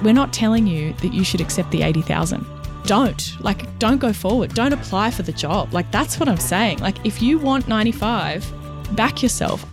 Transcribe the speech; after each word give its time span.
We're 0.02 0.14
not 0.14 0.32
telling 0.32 0.66
you 0.66 0.94
that 0.94 1.12
you 1.12 1.24
should 1.24 1.42
accept 1.42 1.70
the 1.70 1.82
80,000. 1.82 2.42
Don't. 2.84 3.32
Like, 3.40 3.78
don't 3.78 3.98
go 3.98 4.14
forward. 4.14 4.54
Don't 4.54 4.72
apply 4.72 5.10
for 5.10 5.24
the 5.24 5.32
job. 5.32 5.74
Like, 5.74 5.90
that's 5.90 6.18
what 6.18 6.26
I'm 6.28 6.38
saying. 6.38 6.78
Like, 6.78 7.04
if 7.04 7.20
you 7.20 7.38
want 7.38 7.68
95, 7.68 8.50
back 8.96 9.22
yourself. 9.22 9.66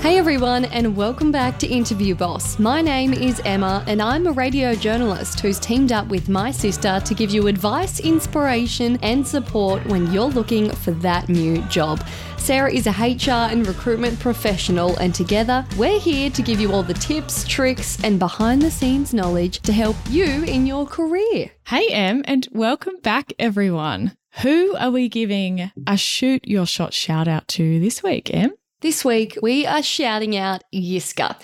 Hey 0.00 0.18
everyone, 0.18 0.66
and 0.66 0.94
welcome 0.94 1.32
back 1.32 1.58
to 1.58 1.66
Interview 1.66 2.14
Boss. 2.14 2.60
My 2.60 2.80
name 2.80 3.12
is 3.12 3.40
Emma, 3.44 3.82
and 3.88 4.00
I'm 4.00 4.28
a 4.28 4.32
radio 4.32 4.74
journalist 4.76 5.40
who's 5.40 5.58
teamed 5.58 5.90
up 5.90 6.06
with 6.06 6.28
my 6.28 6.52
sister 6.52 7.00
to 7.04 7.14
give 7.14 7.30
you 7.30 7.48
advice, 7.48 7.98
inspiration, 7.98 9.00
and 9.02 9.26
support 9.26 9.84
when 9.86 10.12
you're 10.12 10.26
looking 10.26 10.70
for 10.70 10.92
that 10.92 11.28
new 11.28 11.60
job. 11.62 12.06
Sarah 12.36 12.72
is 12.72 12.86
a 12.86 12.92
HR 12.92 13.50
and 13.50 13.66
recruitment 13.66 14.20
professional, 14.20 14.96
and 14.98 15.12
together 15.12 15.66
we're 15.76 15.98
here 15.98 16.30
to 16.30 16.42
give 16.42 16.60
you 16.60 16.70
all 16.72 16.84
the 16.84 16.94
tips, 16.94 17.42
tricks, 17.48 17.98
and 18.04 18.20
behind 18.20 18.62
the 18.62 18.70
scenes 18.70 19.12
knowledge 19.12 19.58
to 19.62 19.72
help 19.72 19.96
you 20.08 20.44
in 20.44 20.68
your 20.68 20.86
career. 20.86 21.50
Hey, 21.66 21.88
Em, 21.88 22.22
and 22.26 22.46
welcome 22.52 22.98
back, 23.02 23.32
everyone. 23.40 24.16
Who 24.42 24.76
are 24.76 24.92
we 24.92 25.08
giving 25.08 25.72
a 25.84 25.96
shoot 25.96 26.46
your 26.46 26.66
shot 26.66 26.94
shout 26.94 27.26
out 27.26 27.48
to 27.48 27.80
this 27.80 28.04
week, 28.04 28.32
Em? 28.32 28.52
This 28.82 29.06
week, 29.06 29.38
we 29.40 29.64
are 29.64 29.82
shouting 29.82 30.36
out 30.36 30.62
Yischa. 30.70 31.40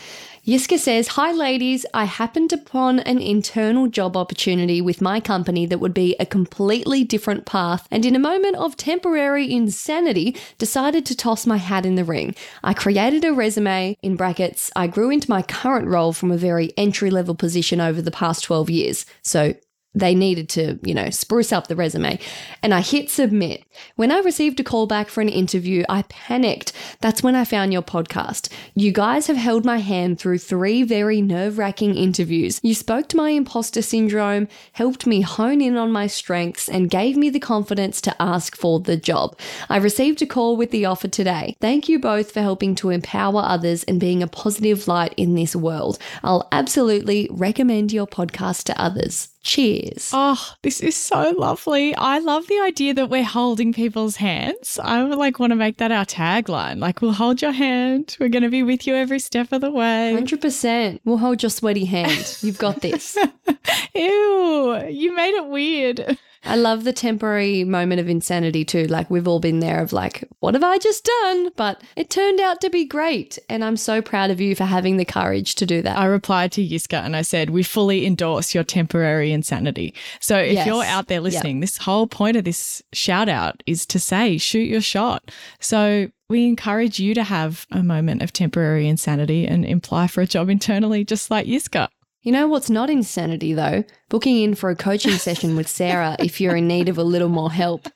Yischa 0.47 0.79
says, 0.79 1.09
Hi, 1.09 1.33
ladies. 1.33 1.87
I 1.95 2.05
happened 2.05 2.53
upon 2.53 3.01
an 3.01 3.21
internal 3.21 3.87
job 3.87 4.19
opportunity 4.19 4.83
with 4.83 5.01
my 5.01 5.19
company 5.19 5.65
that 5.65 5.79
would 5.79 5.95
be 5.95 6.15
a 6.21 6.27
completely 6.27 7.05
different 7.05 7.47
path, 7.47 7.89
and 7.91 8.05
in 8.05 8.15
a 8.15 8.19
moment 8.19 8.57
of 8.57 8.77
temporary 8.77 9.51
insanity, 9.51 10.37
decided 10.59 11.07
to 11.07 11.17
toss 11.17 11.47
my 11.47 11.57
hat 11.57 11.87
in 11.87 11.95
the 11.95 12.05
ring. 12.05 12.35
I 12.63 12.75
created 12.75 13.25
a 13.25 13.33
resume, 13.33 13.97
in 14.03 14.17
brackets, 14.17 14.71
I 14.77 14.87
grew 14.87 15.09
into 15.09 15.31
my 15.31 15.41
current 15.41 15.89
role 15.89 16.13
from 16.13 16.31
a 16.31 16.37
very 16.37 16.75
entry 16.77 17.11
level 17.11 17.35
position 17.35 17.81
over 17.81 18.03
the 18.03 18.11
past 18.11 18.45
12 18.45 18.69
years. 18.69 19.07
So 19.23 19.55
they 19.95 20.15
needed 20.15 20.49
to, 20.51 20.79
you 20.83 20.95
know, 20.95 21.11
spruce 21.11 21.53
up 21.53 21.69
the 21.69 21.77
resume. 21.77 22.19
And 22.63 22.73
I 22.73 22.81
hit 22.81 23.11
submit. 23.11 23.65
When 23.97 24.11
I 24.11 24.21
received 24.21 24.59
a 24.61 24.65
call 24.65 24.87
back 24.87 25.09
for 25.09 25.21
an 25.21 25.29
interview, 25.29 25.85
I 25.89 26.03
panicked. 26.03 26.73
That's 27.01 27.23
when 27.23 27.35
I 27.35 27.45
found 27.45 27.73
your 27.73 27.83
podcast. 27.83 28.49
You 28.75 28.93
guys 28.93 29.27
have 29.27 29.37
held 29.37 29.65
my 29.65 29.79
hand 29.79 30.19
through 30.19 30.39
three 30.39 30.83
very 30.83 31.21
nerve 31.21 31.59
wracking 31.59 31.95
interviews. 31.95 32.59
You 32.63 32.75
spoke 32.75 33.09
to 33.09 33.17
my 33.17 33.31
imposter 33.31 33.83
syndrome, 33.83 34.49
helped 34.73 35.07
me 35.07 35.21
hone 35.21 35.61
in 35.61 35.77
on 35.77 35.93
my 35.93 36.07
strengths, 36.07 36.69
and 36.69 36.91
gave 36.91 37.17
me 37.17 37.29
the 37.29 37.41
confidence 37.41 38.01
to 38.03 38.23
ask 38.23 38.57
for 38.57 38.81
the 38.81 38.97
job. 38.97 39.39
I 39.69 39.77
received 39.77 40.23
a 40.23 40.27
call 40.27 40.57
with 40.57 40.71
the 40.71 40.87
offer 40.87 41.09
today. 41.09 41.57
Thank 41.61 41.89
you 41.89 41.99
both 41.99 42.33
for 42.33 42.41
helping 42.41 42.75
to 42.77 42.91
empower 42.91 43.43
others 43.43 43.85
and 43.85 44.01
being 44.01 44.23
a 44.23 44.27
positive 44.27 44.89
light 44.89 45.15
in 45.17 45.35
this 45.35 45.55
world. 45.55 45.99
I'll 46.23 46.49
absolutely 46.51 47.29
recommend 47.31 47.93
your 47.93 48.07
podcast 48.07 48.65
to 48.65 48.81
others. 48.81 49.32
Cheers. 49.43 50.11
Oh, 50.13 50.55
this 50.63 50.81
is 50.81 50.97
so 50.97 51.35
lovely. 51.37 51.95
I 51.97 52.21
love 52.21 52.47
the 52.47 52.61
idea 52.61 52.95
that 52.95 53.11
we're 53.11 53.25
holding 53.25 53.73
people's 53.73 54.17
hands. 54.17 54.79
I 54.83 55.03
would 55.03 55.19
like 55.19 55.41
want 55.41 55.51
to 55.51 55.57
make 55.57 55.79
that 55.79 55.91
our 55.91 56.05
tagline. 56.05 56.79
Like, 56.79 57.03
we'll 57.03 57.13
hold 57.13 57.43
your 57.43 57.51
hand. 57.51 58.17
We're 58.21 58.29
going 58.29 58.45
to 58.45 58.51
be 58.51 58.63
with 58.63 58.87
you 58.87 58.95
every 58.95 59.19
step 59.19 59.51
of 59.51 59.61
the 59.61 59.71
way. 59.71 60.17
100%. 60.17 61.01
We'll 61.05 61.19
hold 61.19 61.43
your 61.43 61.51
sweaty 61.51 61.85
hand. 61.85 62.39
You've 62.41 62.59
got 62.59 62.83
this. 62.83 63.19
Ew, 63.95 64.87
you 64.89 65.15
made 65.15 65.35
it 65.35 65.47
weird. 65.49 66.19
I 66.45 66.57
love 66.57 66.85
the 66.85 66.93
temporary 66.93 67.65
moment 67.65 68.01
of 68.01 68.09
insanity 68.09 68.65
too. 68.65 68.85
Like 68.87 69.11
we've 69.11 69.29
all 69.29 69.41
been 69.41 69.61
there 69.61 69.81
of 69.81 69.93
like, 69.93 70.29
what 70.41 70.55
have 70.55 70.65
I 70.65 70.79
just 70.79 71.05
done? 71.05 71.51
But 71.57 71.83
it 71.97 72.11
turned 72.11 72.41
out 72.41 72.61
to 72.63 72.71
be 72.71 72.85
great. 72.85 73.39
And 73.49 73.65
I'm 73.65 73.77
so 73.77 74.03
proud 74.03 74.31
of 74.31 74.41
you 74.41 74.55
for 74.55 74.65
having 74.65 74.97
the 74.97 75.05
courage 75.05 75.55
to 75.57 75.67
do 75.67 75.83
that. 75.83 75.97
I 75.99 76.07
replied 76.07 76.53
to 76.53 76.67
Yischa 76.67 77.03
and 77.03 77.15
I 77.15 77.23
said, 77.23 77.51
we 77.51 77.63
fully 77.63 78.07
endorse 78.07 78.55
your 78.55 78.65
temporary 78.65 79.33
insanity. 79.33 79.95
So 80.21 80.37
if 80.37 80.53
Yes. 80.55 80.67
you're 80.67 80.85
out 80.85 81.09
there 81.09 81.21
listening, 81.21 81.61
this 81.61 81.77
whole 81.79 82.07
point 82.07 82.37
of 82.37 82.45
this 82.45 82.83
shout 82.93 83.29
out 83.29 83.63
is 83.67 83.87
to 83.87 83.99
say, 83.99 84.37
shoot 84.39 84.69
your 84.69 84.81
shot. 84.81 85.31
So 85.61 86.11
we 86.29 86.47
encourage 86.47 86.99
you 86.99 87.15
to 87.15 87.23
have 87.25 87.67
a 87.71 87.83
moment 87.83 88.23
of 88.23 88.33
temporary 88.33 88.89
insanity 88.89 89.47
and 89.47 89.65
apply 89.65 90.07
for 90.09 90.23
a 90.23 90.27
job 90.27 90.49
internally, 90.49 91.05
just 91.05 91.31
like 91.31 91.47
Yischa. 91.47 91.89
You 92.23 92.31
know 92.31 92.47
what's 92.47 92.71
not 92.71 92.89
insanity 92.89 93.53
though? 93.53 93.83
Booking 94.09 94.41
in 94.41 94.55
for 94.55 94.71
a 94.71 94.77
coaching 94.77 95.13
session 95.13 95.57
with 95.57 95.69
Sarah 95.69 96.15
if 96.21 96.41
you're 96.41 96.55
in 96.55 96.69
need 96.69 96.89
of 96.89 96.97
a 96.97 97.03
little 97.03 97.29
more 97.29 97.51
help. 97.51 97.89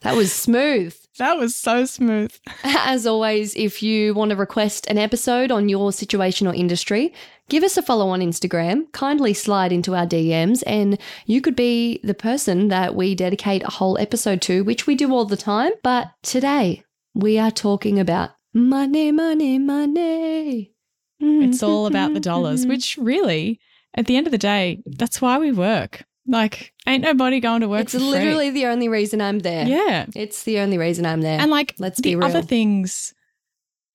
That 0.00 0.16
was 0.16 0.32
smooth. 0.32 0.96
That 1.18 1.36
was 1.36 1.54
so 1.54 1.84
smooth. 1.84 2.34
As 2.64 3.06
always, 3.06 3.54
if 3.54 3.82
you 3.82 4.14
want 4.14 4.30
to 4.30 4.36
request 4.36 4.86
an 4.88 4.96
episode 4.96 5.52
on 5.52 5.68
your 5.68 5.92
situation 5.92 6.46
or 6.46 6.54
industry, 6.54 7.12
give 7.50 7.62
us 7.62 7.76
a 7.76 7.82
follow 7.82 8.08
on 8.08 8.20
Instagram, 8.20 8.90
kindly 8.92 9.34
slide 9.34 9.70
into 9.70 9.94
our 9.94 10.06
DMs, 10.06 10.62
and 10.66 10.98
you 11.26 11.40
could 11.40 11.54
be 11.54 12.00
the 12.02 12.14
person 12.14 12.68
that 12.68 12.94
we 12.96 13.14
dedicate 13.14 13.62
a 13.64 13.70
whole 13.70 13.98
episode 13.98 14.40
to, 14.42 14.64
which 14.64 14.86
we 14.86 14.94
do 14.94 15.12
all 15.12 15.24
the 15.26 15.36
time. 15.36 15.72
But 15.82 16.10
today, 16.22 16.82
we 17.14 17.38
are 17.38 17.50
talking 17.50 18.00
about 18.00 18.30
money, 18.52 19.12
money, 19.12 19.58
money. 19.58 20.72
It's 21.20 21.62
all 21.62 21.86
about 21.86 22.12
the 22.14 22.20
dollars, 22.20 22.66
which 22.66 22.96
really, 22.98 23.60
at 23.94 24.06
the 24.06 24.16
end 24.16 24.26
of 24.26 24.30
the 24.32 24.38
day, 24.38 24.82
that's 24.86 25.20
why 25.22 25.38
we 25.38 25.52
work. 25.52 26.04
Like, 26.26 26.72
ain't 26.86 27.02
nobody 27.02 27.38
going 27.40 27.60
to 27.60 27.68
work 27.68 27.82
It's 27.82 27.92
for 27.92 27.98
free. 27.98 28.08
literally 28.08 28.50
the 28.50 28.66
only 28.66 28.88
reason 28.88 29.20
I'm 29.20 29.40
there. 29.40 29.66
Yeah. 29.66 30.06
It's 30.14 30.44
the 30.44 30.58
only 30.60 30.78
reason 30.78 31.04
I'm 31.04 31.20
there. 31.20 31.38
And 31.38 31.50
like, 31.50 31.74
Let's 31.78 31.98
the 31.98 32.02
be 32.02 32.16
real. 32.16 32.24
other 32.26 32.42
things 32.42 33.12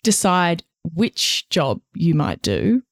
decide 0.04 0.64
which 0.94 1.50
job 1.50 1.82
you 1.96 2.14
might 2.14 2.42
do, 2.42 2.84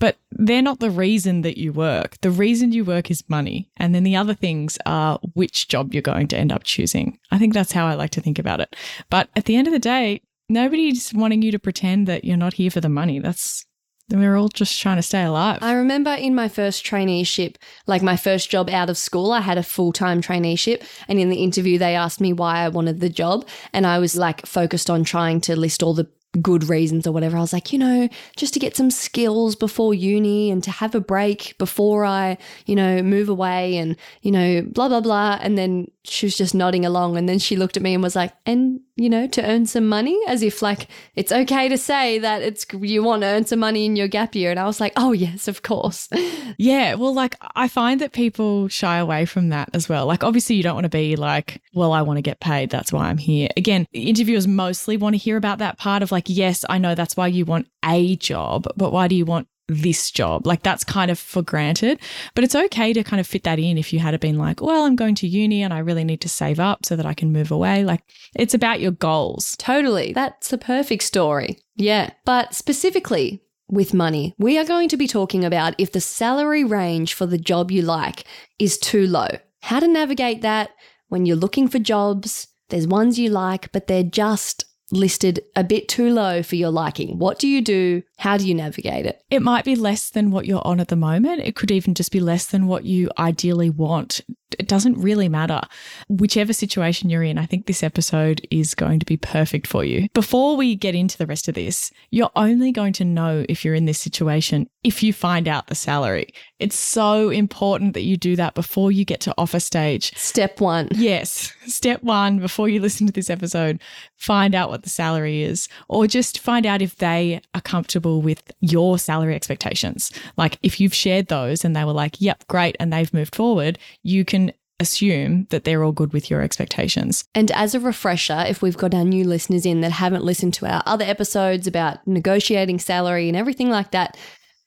but 0.00 0.16
they're 0.32 0.62
not 0.62 0.80
the 0.80 0.90
reason 0.90 1.42
that 1.42 1.58
you 1.58 1.72
work. 1.72 2.16
The 2.22 2.30
reason 2.30 2.72
you 2.72 2.84
work 2.84 3.10
is 3.10 3.22
money. 3.28 3.70
And 3.76 3.94
then 3.94 4.04
the 4.04 4.16
other 4.16 4.34
things 4.34 4.78
are 4.86 5.18
which 5.34 5.68
job 5.68 5.92
you're 5.92 6.02
going 6.02 6.28
to 6.28 6.38
end 6.38 6.50
up 6.52 6.64
choosing. 6.64 7.18
I 7.30 7.38
think 7.38 7.52
that's 7.54 7.72
how 7.72 7.86
I 7.86 7.94
like 7.94 8.10
to 8.10 8.20
think 8.20 8.38
about 8.38 8.60
it. 8.60 8.74
But 9.10 9.28
at 9.36 9.44
the 9.44 9.56
end 9.56 9.66
of 9.66 9.72
the 9.72 9.78
day, 9.78 10.22
nobody's 10.48 11.12
wanting 11.12 11.42
you 11.42 11.50
to 11.52 11.58
pretend 11.58 12.06
that 12.08 12.24
you're 12.24 12.36
not 12.36 12.54
here 12.54 12.70
for 12.70 12.80
the 12.80 12.88
money. 12.88 13.18
That's, 13.18 13.66
we're 14.10 14.36
all 14.36 14.48
just 14.48 14.80
trying 14.80 14.96
to 14.96 15.02
stay 15.02 15.22
alive. 15.22 15.58
I 15.60 15.72
remember 15.72 16.12
in 16.12 16.34
my 16.34 16.48
first 16.48 16.84
traineeship, 16.84 17.56
like 17.86 18.02
my 18.02 18.16
first 18.16 18.50
job 18.50 18.70
out 18.70 18.88
of 18.88 18.96
school, 18.96 19.32
I 19.32 19.40
had 19.40 19.58
a 19.58 19.62
full 19.62 19.92
time 19.92 20.22
traineeship. 20.22 20.82
And 21.08 21.18
in 21.18 21.28
the 21.28 21.42
interview, 21.42 21.78
they 21.78 21.94
asked 21.94 22.20
me 22.20 22.32
why 22.32 22.60
I 22.60 22.68
wanted 22.68 23.00
the 23.00 23.10
job. 23.10 23.46
And 23.72 23.86
I 23.86 23.98
was 23.98 24.16
like 24.16 24.46
focused 24.46 24.88
on 24.88 25.04
trying 25.04 25.40
to 25.42 25.56
list 25.56 25.82
all 25.82 25.94
the 25.94 26.08
good 26.40 26.68
reasons 26.68 27.06
or 27.06 27.12
whatever. 27.12 27.36
I 27.36 27.40
was 27.40 27.52
like, 27.52 27.72
you 27.72 27.78
know, 27.78 28.08
just 28.36 28.54
to 28.54 28.60
get 28.60 28.76
some 28.76 28.90
skills 28.90 29.56
before 29.56 29.94
uni 29.94 30.50
and 30.50 30.62
to 30.64 30.70
have 30.70 30.94
a 30.94 31.00
break 31.00 31.56
before 31.58 32.04
I, 32.04 32.38
you 32.66 32.76
know, 32.76 33.02
move 33.02 33.28
away 33.28 33.76
and, 33.76 33.96
you 34.22 34.30
know, 34.30 34.62
blah, 34.62 34.88
blah, 34.88 35.00
blah. 35.00 35.38
And 35.40 35.56
then 35.56 35.90
she 36.04 36.26
was 36.26 36.36
just 36.36 36.54
nodding 36.54 36.84
along. 36.84 37.16
And 37.16 37.28
then 37.28 37.38
she 37.38 37.56
looked 37.56 37.76
at 37.76 37.82
me 37.82 37.94
and 37.94 38.02
was 38.02 38.16
like, 38.16 38.32
and 38.44 38.80
you 38.98 39.08
know, 39.08 39.28
to 39.28 39.48
earn 39.48 39.64
some 39.64 39.88
money, 39.88 40.18
as 40.26 40.42
if 40.42 40.60
like 40.60 40.88
it's 41.14 41.30
okay 41.30 41.68
to 41.68 41.78
say 41.78 42.18
that 42.18 42.42
it's 42.42 42.66
you 42.72 43.02
want 43.02 43.22
to 43.22 43.28
earn 43.28 43.46
some 43.46 43.60
money 43.60 43.86
in 43.86 43.94
your 43.94 44.08
gap 44.08 44.34
year. 44.34 44.50
And 44.50 44.58
I 44.58 44.66
was 44.66 44.80
like, 44.80 44.92
oh 44.96 45.12
yes, 45.12 45.48
of 45.48 45.62
course. 45.62 46.08
Yeah, 46.56 46.94
well, 46.94 47.14
like 47.14 47.36
I 47.54 47.68
find 47.68 48.00
that 48.00 48.12
people 48.12 48.68
shy 48.68 48.96
away 48.96 49.26
from 49.26 49.50
that 49.50 49.68
as 49.74 49.88
well. 49.88 50.06
Like, 50.06 50.24
obviously, 50.24 50.56
you 50.56 50.62
don't 50.62 50.74
want 50.74 50.86
to 50.86 50.88
be 50.88 51.14
like, 51.14 51.62
well, 51.74 51.92
I 51.92 52.02
want 52.02 52.16
to 52.16 52.22
get 52.22 52.40
paid. 52.40 52.70
That's 52.70 52.92
why 52.92 53.08
I'm 53.08 53.18
here. 53.18 53.48
Again, 53.56 53.86
interviewers 53.92 54.48
mostly 54.48 54.96
want 54.96 55.14
to 55.14 55.18
hear 55.18 55.36
about 55.36 55.58
that 55.58 55.78
part 55.78 56.02
of 56.02 56.10
like, 56.10 56.24
yes, 56.26 56.64
I 56.68 56.78
know 56.78 56.94
that's 56.94 57.16
why 57.16 57.28
you 57.28 57.44
want 57.44 57.68
a 57.84 58.16
job, 58.16 58.66
but 58.76 58.92
why 58.92 59.08
do 59.08 59.14
you 59.14 59.26
want 59.26 59.46
this 59.68 60.10
job. 60.10 60.46
Like 60.46 60.62
that's 60.62 60.82
kind 60.82 61.10
of 61.10 61.18
for 61.18 61.42
granted, 61.42 62.00
but 62.34 62.42
it's 62.42 62.54
okay 62.54 62.92
to 62.92 63.04
kind 63.04 63.20
of 63.20 63.26
fit 63.26 63.44
that 63.44 63.58
in 63.58 63.78
if 63.78 63.92
you 63.92 63.98
had 63.98 64.18
been 64.18 64.38
like, 64.38 64.60
well, 64.60 64.84
I'm 64.84 64.96
going 64.96 65.14
to 65.16 65.28
uni 65.28 65.62
and 65.62 65.72
I 65.72 65.78
really 65.78 66.04
need 66.04 66.20
to 66.22 66.28
save 66.28 66.58
up 66.58 66.84
so 66.84 66.96
that 66.96 67.06
I 67.06 67.14
can 67.14 67.32
move 67.32 67.50
away. 67.50 67.84
Like 67.84 68.02
it's 68.34 68.54
about 68.54 68.80
your 68.80 68.92
goals. 68.92 69.56
Totally. 69.58 70.12
That's 70.12 70.48
the 70.48 70.58
perfect 70.58 71.02
story. 71.02 71.58
Yeah. 71.76 72.10
But 72.24 72.54
specifically 72.54 73.42
with 73.68 73.92
money, 73.92 74.34
we 74.38 74.58
are 74.58 74.64
going 74.64 74.88
to 74.88 74.96
be 74.96 75.06
talking 75.06 75.44
about 75.44 75.74
if 75.78 75.92
the 75.92 76.00
salary 76.00 76.64
range 76.64 77.12
for 77.14 77.26
the 77.26 77.38
job 77.38 77.70
you 77.70 77.82
like 77.82 78.24
is 78.58 78.78
too 78.78 79.06
low. 79.06 79.28
How 79.60 79.80
to 79.80 79.88
navigate 79.88 80.42
that 80.42 80.70
when 81.08 81.26
you're 81.26 81.36
looking 81.36 81.68
for 81.68 81.78
jobs. 81.78 82.48
There's 82.70 82.86
ones 82.86 83.18
you 83.18 83.30
like, 83.30 83.72
but 83.72 83.86
they're 83.86 84.02
just 84.02 84.64
listed 84.90 85.40
a 85.56 85.64
bit 85.64 85.88
too 85.88 86.10
low 86.10 86.42
for 86.42 86.56
your 86.56 86.70
liking. 86.70 87.18
What 87.18 87.38
do 87.38 87.48
you 87.48 87.62
do? 87.62 88.02
How 88.18 88.36
do 88.36 88.48
you 88.48 88.54
navigate 88.54 89.06
it? 89.06 89.22
It 89.30 89.42
might 89.42 89.64
be 89.64 89.76
less 89.76 90.10
than 90.10 90.32
what 90.32 90.44
you're 90.44 90.66
on 90.66 90.80
at 90.80 90.88
the 90.88 90.96
moment. 90.96 91.42
It 91.42 91.54
could 91.54 91.70
even 91.70 91.94
just 91.94 92.10
be 92.10 92.18
less 92.18 92.46
than 92.46 92.66
what 92.66 92.84
you 92.84 93.10
ideally 93.16 93.70
want. 93.70 94.22
It 94.58 94.66
doesn't 94.66 94.98
really 94.98 95.28
matter. 95.28 95.60
Whichever 96.08 96.52
situation 96.52 97.10
you're 97.10 97.22
in, 97.22 97.38
I 97.38 97.46
think 97.46 97.66
this 97.66 97.82
episode 97.82 98.40
is 98.50 98.74
going 98.74 98.98
to 98.98 99.06
be 99.06 99.18
perfect 99.18 99.66
for 99.66 99.84
you. 99.84 100.08
Before 100.14 100.56
we 100.56 100.74
get 100.74 100.94
into 100.94 101.18
the 101.18 101.26
rest 101.26 101.48
of 101.48 101.54
this, 101.54 101.92
you're 102.10 102.30
only 102.34 102.72
going 102.72 102.94
to 102.94 103.04
know 103.04 103.44
if 103.48 103.64
you're 103.64 103.74
in 103.74 103.84
this 103.84 104.00
situation 104.00 104.68
if 104.82 105.02
you 105.02 105.12
find 105.12 105.46
out 105.46 105.66
the 105.66 105.74
salary. 105.74 106.28
It's 106.58 106.78
so 106.78 107.28
important 107.28 107.92
that 107.92 108.02
you 108.02 108.16
do 108.16 108.36
that 108.36 108.54
before 108.54 108.90
you 108.90 109.04
get 109.04 109.20
to 109.22 109.34
offer 109.36 109.60
stage. 109.60 110.16
Step 110.16 110.60
one. 110.60 110.88
Yes. 110.92 111.52
Step 111.66 112.02
one, 112.02 112.38
before 112.38 112.68
you 112.68 112.80
listen 112.80 113.06
to 113.06 113.12
this 113.12 113.30
episode, 113.30 113.80
find 114.16 114.54
out 114.54 114.70
what 114.70 114.82
the 114.82 114.88
salary 114.88 115.42
is, 115.42 115.68
or 115.88 116.06
just 116.06 116.40
find 116.40 116.64
out 116.64 116.80
if 116.80 116.96
they 116.96 117.42
are 117.54 117.60
comfortable 117.60 118.07
with 118.16 118.52
your 118.60 118.98
salary 118.98 119.34
expectations. 119.34 120.10
Like 120.36 120.58
if 120.62 120.80
you've 120.80 120.94
shared 120.94 121.28
those 121.28 121.64
and 121.64 121.76
they 121.76 121.84
were 121.84 121.92
like, 121.92 122.20
yep, 122.20 122.46
great, 122.48 122.76
and 122.80 122.92
they've 122.92 123.12
moved 123.12 123.34
forward, 123.34 123.78
you 124.02 124.24
can 124.24 124.52
assume 124.80 125.46
that 125.50 125.64
they're 125.64 125.82
all 125.82 125.92
good 125.92 126.12
with 126.12 126.30
your 126.30 126.40
expectations. 126.40 127.24
And 127.34 127.50
as 127.50 127.74
a 127.74 127.80
refresher, 127.80 128.44
if 128.46 128.62
we've 128.62 128.76
got 128.76 128.94
our 128.94 129.04
new 129.04 129.24
listeners 129.24 129.66
in 129.66 129.80
that 129.80 129.92
haven't 129.92 130.24
listened 130.24 130.54
to 130.54 130.66
our 130.66 130.82
other 130.86 131.04
episodes 131.04 131.66
about 131.66 132.06
negotiating 132.06 132.78
salary 132.78 133.28
and 133.28 133.36
everything 133.36 133.70
like 133.70 133.90
that, 133.90 134.16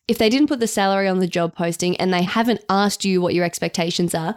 if 0.08 0.18
they 0.18 0.30
didn't 0.30 0.50
put 0.50 0.60
the 0.60 0.68
salary 0.68 1.08
on 1.08 1.20
the 1.20 1.28
job 1.28 1.56
posting 1.56 1.96
and 1.98 2.14
they 2.14 2.24
haven't 2.24 2.64
asked 2.70 3.06
you 3.06 3.22
what 3.22 3.34
your 3.34 3.46
expectations 3.46 4.14
are, 4.14 4.36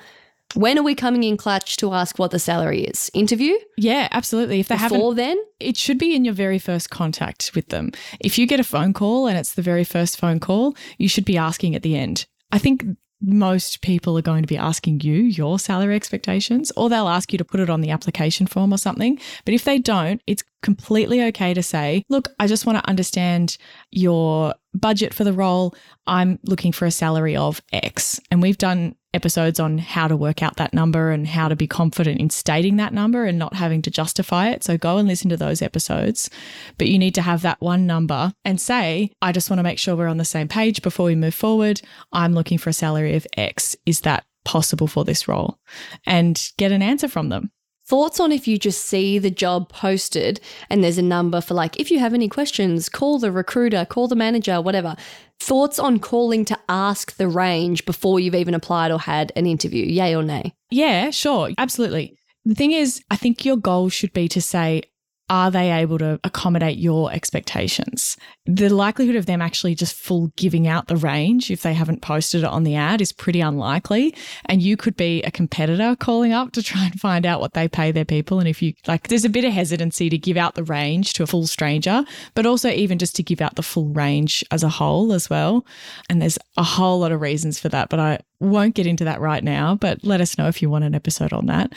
when 0.54 0.78
are 0.78 0.82
we 0.82 0.94
coming 0.94 1.24
in 1.24 1.36
clutch 1.36 1.76
to 1.78 1.92
ask 1.92 2.18
what 2.18 2.30
the 2.30 2.38
salary 2.38 2.84
is? 2.84 3.10
Interview? 3.14 3.54
Yeah, 3.76 4.08
absolutely. 4.10 4.60
If 4.60 4.68
they 4.68 4.76
haven't, 4.76 5.16
then? 5.16 5.38
it 5.60 5.76
should 5.76 5.98
be 5.98 6.14
in 6.14 6.24
your 6.24 6.34
very 6.34 6.58
first 6.58 6.90
contact 6.90 7.52
with 7.54 7.68
them. 7.68 7.90
If 8.20 8.38
you 8.38 8.46
get 8.46 8.60
a 8.60 8.64
phone 8.64 8.92
call 8.92 9.26
and 9.26 9.38
it's 9.38 9.54
the 9.54 9.62
very 9.62 9.84
first 9.84 10.18
phone 10.18 10.40
call, 10.40 10.76
you 10.98 11.08
should 11.08 11.24
be 11.24 11.36
asking 11.36 11.74
at 11.74 11.82
the 11.82 11.96
end. 11.96 12.26
I 12.52 12.58
think 12.58 12.84
most 13.20 13.80
people 13.80 14.18
are 14.18 14.22
going 14.22 14.42
to 14.42 14.48
be 14.48 14.56
asking 14.56 15.00
you 15.00 15.14
your 15.14 15.58
salary 15.58 15.96
expectations, 15.96 16.70
or 16.76 16.88
they'll 16.88 17.08
ask 17.08 17.32
you 17.32 17.38
to 17.38 17.44
put 17.44 17.60
it 17.60 17.70
on 17.70 17.80
the 17.80 17.90
application 17.90 18.46
form 18.46 18.72
or 18.72 18.78
something. 18.78 19.18
But 19.44 19.54
if 19.54 19.64
they 19.64 19.78
don't, 19.78 20.20
it's 20.26 20.44
completely 20.64 21.22
okay 21.22 21.54
to 21.54 21.62
say, 21.62 22.02
look, 22.08 22.28
I 22.40 22.46
just 22.46 22.64
want 22.64 22.78
to 22.78 22.88
understand 22.88 23.58
your 23.90 24.54
budget 24.72 25.12
for 25.12 25.22
the 25.22 25.32
role. 25.32 25.74
I'm 26.06 26.38
looking 26.44 26.72
for 26.72 26.86
a 26.86 26.90
salary 26.90 27.36
of 27.36 27.60
X. 27.72 28.18
And 28.30 28.40
we've 28.42 28.58
done 28.58 28.96
episodes 29.12 29.60
on 29.60 29.78
how 29.78 30.08
to 30.08 30.16
work 30.16 30.42
out 30.42 30.56
that 30.56 30.74
number 30.74 31.10
and 31.10 31.28
how 31.28 31.48
to 31.48 31.54
be 31.54 31.68
confident 31.68 32.18
in 32.18 32.30
stating 32.30 32.76
that 32.78 32.92
number 32.94 33.26
and 33.26 33.38
not 33.38 33.54
having 33.54 33.82
to 33.82 33.90
justify 33.90 34.48
it. 34.48 34.64
So 34.64 34.76
go 34.76 34.96
and 34.96 35.06
listen 35.06 35.28
to 35.28 35.36
those 35.36 35.62
episodes. 35.62 36.30
But 36.78 36.88
you 36.88 36.98
need 36.98 37.14
to 37.14 37.22
have 37.22 37.42
that 37.42 37.60
one 37.60 37.86
number 37.86 38.32
and 38.44 38.60
say, 38.60 39.12
I 39.22 39.32
just 39.32 39.50
want 39.50 39.58
to 39.58 39.64
make 39.64 39.78
sure 39.78 39.94
we're 39.94 40.08
on 40.08 40.16
the 40.16 40.24
same 40.24 40.48
page 40.48 40.82
before 40.82 41.06
we 41.06 41.14
move 41.14 41.34
forward. 41.34 41.82
I'm 42.10 42.32
looking 42.32 42.58
for 42.58 42.70
a 42.70 42.72
salary 42.72 43.14
of 43.14 43.26
X. 43.36 43.76
Is 43.84 44.00
that 44.00 44.24
possible 44.44 44.86
for 44.86 45.04
this 45.04 45.28
role? 45.28 45.58
And 46.06 46.42
get 46.56 46.72
an 46.72 46.82
answer 46.82 47.06
from 47.06 47.28
them. 47.28 47.50
Thoughts 47.86 48.18
on 48.18 48.32
if 48.32 48.48
you 48.48 48.58
just 48.58 48.86
see 48.86 49.18
the 49.18 49.30
job 49.30 49.68
posted 49.68 50.40
and 50.70 50.82
there's 50.82 50.96
a 50.96 51.02
number 51.02 51.42
for 51.42 51.52
like, 51.52 51.78
if 51.78 51.90
you 51.90 51.98
have 51.98 52.14
any 52.14 52.28
questions, 52.28 52.88
call 52.88 53.18
the 53.18 53.30
recruiter, 53.30 53.84
call 53.84 54.08
the 54.08 54.16
manager, 54.16 54.60
whatever. 54.60 54.96
Thoughts 55.38 55.78
on 55.78 55.98
calling 55.98 56.46
to 56.46 56.58
ask 56.68 57.16
the 57.16 57.28
range 57.28 57.84
before 57.84 58.20
you've 58.20 58.34
even 58.34 58.54
applied 58.54 58.90
or 58.90 58.98
had 58.98 59.32
an 59.36 59.46
interview, 59.46 59.84
yay 59.84 60.16
or 60.16 60.22
nay? 60.22 60.54
Yeah, 60.70 61.10
sure. 61.10 61.50
Absolutely. 61.58 62.16
The 62.46 62.54
thing 62.54 62.72
is, 62.72 63.02
I 63.10 63.16
think 63.16 63.44
your 63.44 63.56
goal 63.58 63.90
should 63.90 64.14
be 64.14 64.28
to 64.28 64.40
say, 64.40 64.82
are 65.30 65.50
they 65.50 65.72
able 65.72 65.96
to 65.98 66.20
accommodate 66.22 66.76
your 66.76 67.10
expectations? 67.10 68.16
The 68.44 68.68
likelihood 68.68 69.16
of 69.16 69.24
them 69.24 69.40
actually 69.40 69.74
just 69.74 69.94
full 69.94 70.28
giving 70.36 70.66
out 70.66 70.88
the 70.88 70.96
range 70.96 71.50
if 71.50 71.62
they 71.62 71.72
haven't 71.72 72.02
posted 72.02 72.42
it 72.42 72.46
on 72.46 72.64
the 72.64 72.74
ad 72.74 73.00
is 73.00 73.12
pretty 73.12 73.40
unlikely. 73.40 74.14
And 74.46 74.60
you 74.60 74.76
could 74.76 74.96
be 74.96 75.22
a 75.22 75.30
competitor 75.30 75.96
calling 75.98 76.32
up 76.32 76.52
to 76.52 76.62
try 76.62 76.84
and 76.84 77.00
find 77.00 77.24
out 77.24 77.40
what 77.40 77.54
they 77.54 77.68
pay 77.68 77.90
their 77.90 78.04
people. 78.04 78.38
And 78.38 78.48
if 78.48 78.60
you 78.60 78.74
like, 78.86 79.08
there's 79.08 79.24
a 79.24 79.30
bit 79.30 79.44
of 79.44 79.52
hesitancy 79.52 80.10
to 80.10 80.18
give 80.18 80.36
out 80.36 80.56
the 80.56 80.64
range 80.64 81.14
to 81.14 81.22
a 81.22 81.26
full 81.26 81.46
stranger, 81.46 82.04
but 82.34 82.44
also 82.44 82.68
even 82.68 82.98
just 82.98 83.16
to 83.16 83.22
give 83.22 83.40
out 83.40 83.56
the 83.56 83.62
full 83.62 83.88
range 83.88 84.44
as 84.50 84.62
a 84.62 84.68
whole 84.68 85.12
as 85.12 85.30
well. 85.30 85.64
And 86.10 86.20
there's 86.20 86.38
a 86.58 86.62
whole 86.62 87.00
lot 87.00 87.12
of 87.12 87.22
reasons 87.22 87.58
for 87.58 87.70
that, 87.70 87.88
but 87.88 87.98
I, 87.98 88.18
won't 88.44 88.74
get 88.74 88.86
into 88.86 89.04
that 89.04 89.20
right 89.20 89.42
now, 89.42 89.74
but 89.74 90.04
let 90.04 90.20
us 90.20 90.36
know 90.38 90.48
if 90.48 90.60
you 90.60 90.70
want 90.70 90.84
an 90.84 90.94
episode 90.94 91.32
on 91.32 91.46
that. 91.46 91.72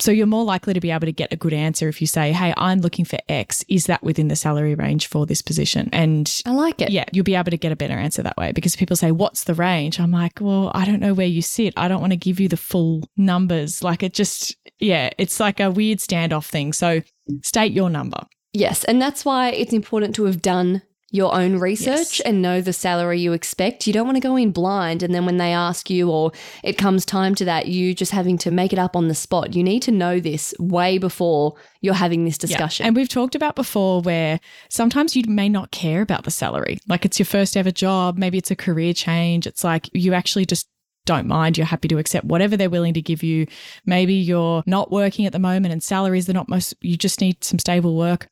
So 0.00 0.10
you're 0.10 0.26
more 0.26 0.44
likely 0.44 0.74
to 0.74 0.80
be 0.80 0.90
able 0.90 1.06
to 1.06 1.12
get 1.12 1.32
a 1.32 1.36
good 1.36 1.52
answer 1.52 1.88
if 1.88 2.00
you 2.00 2.06
say, 2.06 2.32
Hey, 2.32 2.52
I'm 2.56 2.80
looking 2.80 2.87
for 3.04 3.18
X. 3.28 3.64
Is 3.68 3.86
that 3.86 4.02
within 4.02 4.28
the 4.28 4.36
salary 4.36 4.74
range 4.74 5.06
for 5.06 5.26
this 5.26 5.42
position? 5.42 5.88
And 5.92 6.42
I 6.46 6.52
like 6.52 6.80
it. 6.80 6.90
Yeah, 6.90 7.04
you'll 7.12 7.24
be 7.24 7.34
able 7.34 7.50
to 7.50 7.56
get 7.56 7.72
a 7.72 7.76
better 7.76 7.94
answer 7.94 8.22
that 8.22 8.36
way 8.36 8.52
because 8.52 8.76
people 8.76 8.96
say, 8.96 9.10
What's 9.10 9.44
the 9.44 9.54
range? 9.54 10.00
I'm 10.00 10.12
like, 10.12 10.40
Well, 10.40 10.70
I 10.74 10.84
don't 10.84 11.00
know 11.00 11.14
where 11.14 11.26
you 11.26 11.42
sit. 11.42 11.74
I 11.76 11.88
don't 11.88 12.00
want 12.00 12.12
to 12.12 12.16
give 12.16 12.40
you 12.40 12.48
the 12.48 12.56
full 12.56 13.08
numbers. 13.16 13.82
Like 13.82 14.02
it 14.02 14.14
just, 14.14 14.56
yeah, 14.78 15.10
it's 15.18 15.40
like 15.40 15.60
a 15.60 15.70
weird 15.70 15.98
standoff 15.98 16.46
thing. 16.46 16.72
So 16.72 17.02
state 17.42 17.72
your 17.72 17.90
number. 17.90 18.20
Yes. 18.52 18.84
And 18.84 19.00
that's 19.00 19.24
why 19.24 19.50
it's 19.50 19.72
important 19.72 20.14
to 20.16 20.24
have 20.24 20.42
done 20.42 20.82
your 21.10 21.34
own 21.34 21.56
research 21.58 22.18
Yes. 22.18 22.20
and 22.20 22.42
know 22.42 22.60
the 22.60 22.72
salary 22.72 23.18
you 23.18 23.32
expect. 23.32 23.86
You 23.86 23.94
don't 23.94 24.04
want 24.06 24.16
to 24.16 24.20
go 24.20 24.36
in 24.36 24.50
blind 24.50 25.02
and 25.02 25.14
then 25.14 25.24
when 25.24 25.38
they 25.38 25.52
ask 25.54 25.88
you 25.88 26.10
or 26.10 26.32
it 26.62 26.74
comes 26.76 27.06
time 27.06 27.34
to 27.36 27.46
that, 27.46 27.66
you 27.66 27.94
just 27.94 28.12
having 28.12 28.36
to 28.38 28.50
make 28.50 28.74
it 28.74 28.78
up 28.78 28.94
on 28.94 29.08
the 29.08 29.14
spot. 29.14 29.54
You 29.54 29.62
need 29.64 29.80
to 29.82 29.90
know 29.90 30.20
this 30.20 30.52
way 30.58 30.98
before 30.98 31.54
you're 31.80 31.94
having 31.94 32.26
this 32.26 32.36
Yeah. 32.42 32.46
discussion. 32.48 32.84
And 32.86 32.94
we've 32.94 33.08
talked 33.08 33.34
about 33.34 33.56
before 33.56 34.02
where 34.02 34.38
sometimes 34.68 35.16
you 35.16 35.22
may 35.26 35.48
not 35.48 35.70
care 35.70 36.02
about 36.02 36.24
the 36.24 36.30
salary. 36.30 36.78
Like 36.88 37.06
it's 37.06 37.18
your 37.18 37.26
first 37.26 37.56
ever 37.56 37.70
job, 37.70 38.18
maybe 38.18 38.36
it's 38.36 38.50
a 38.50 38.56
career 38.56 38.92
change. 38.92 39.46
It's 39.46 39.64
like 39.64 39.88
you 39.94 40.12
actually 40.12 40.44
just 40.44 40.68
don't 41.06 41.26
mind. 41.26 41.56
You're 41.56 41.66
happy 41.66 41.88
to 41.88 41.96
accept 41.96 42.26
whatever 42.26 42.54
they're 42.54 42.68
willing 42.68 42.92
to 42.92 43.00
give 43.00 43.22
you. 43.22 43.46
Maybe 43.86 44.12
you're 44.12 44.62
not 44.66 44.92
working 44.92 45.24
at 45.24 45.32
the 45.32 45.38
moment 45.38 45.72
and 45.72 45.82
salaries 45.82 46.28
are 46.28 46.34
not 46.34 46.50
most, 46.50 46.74
you 46.82 46.98
just 46.98 47.22
need 47.22 47.42
some 47.42 47.58
stable 47.58 47.96
work. 47.96 48.28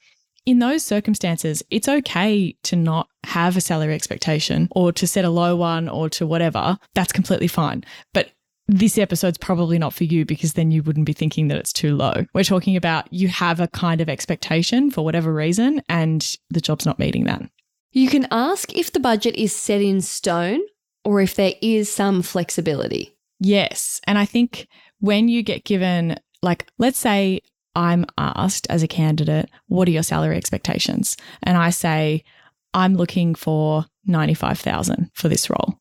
In 0.47 0.61
those 0.61 0.85
circumstances, 0.85 1.63
it's 1.71 1.89
okay 1.89 2.57
to 2.63 2.77
not 2.77 3.09
have 3.25 3.57
a 3.57 3.61
salary 3.61 3.95
expectation 3.95 4.69
or 4.71 4.93
to 4.93 5.07
set 5.07 5.25
a 5.25 5.31
low 5.31 5.57
one 5.57 5.89
or 5.89 6.09
to 6.11 6.25
whatever. 6.27 6.79
That's 6.95 7.13
completely 7.13 7.49
fine. 7.49 7.85
But 8.15 8.31
this 8.69 8.97
episode's 8.97 9.39
probably 9.39 9.77
not 9.79 9.93
for 9.93 10.05
you 10.05 10.25
because 10.25 10.53
then 10.53 10.71
you 10.71 10.85
wouldn't 10.85 11.07
be 11.07 11.13
thinking 11.13 11.49
that 11.49 11.59
it's 11.59 11.73
too 11.73 11.97
low. 11.97 12.27
We're 12.33 12.45
talking 12.45 12.77
about 12.77 13.13
you 13.13 13.27
have 13.29 13.59
a 13.59 13.67
kind 13.69 14.01
of 14.01 14.09
expectation 14.09 14.91
for 14.93 15.05
whatever 15.05 15.33
reason 15.35 15.83
and 15.89 16.37
the 16.51 16.61
job's 16.61 16.87
not 16.87 16.99
meeting 16.99 17.25
that. 17.25 17.43
you 17.93 18.09
can 18.09 18.27
ask 18.31 18.73
if 18.77 18.93
the 18.93 19.01
budget 19.01 19.35
is 19.37 19.55
set 19.55 19.81
in 19.81 20.01
stone 20.01 20.61
or 21.05 21.21
if 21.21 21.35
there 21.35 21.55
is 21.63 21.91
some 21.91 22.23
flexibility. 22.23 23.17
Yes. 23.41 24.01
And 24.05 24.19
I 24.19 24.25
think 24.25 24.69
when 25.01 25.29
you 25.29 25.43
get 25.43 25.65
given, 25.65 26.17
like, 26.43 26.67
let's 26.79 26.99
say 26.99 27.41
I'm 27.77 28.07
asked 28.17 28.67
as 28.71 28.83
a 28.83 28.89
candidate, 28.89 29.51
what 29.69 29.87
are 29.87 29.93
your 29.93 30.03
salary 30.03 30.37
expectations? 30.37 31.17
And 31.43 31.59
I 31.59 31.71
say, 31.71 32.25
I'm 32.73 32.95
looking 32.95 33.35
for 33.35 33.85
95,000 34.07 35.11
for 35.13 35.29
this 35.29 35.51
role. 35.51 35.79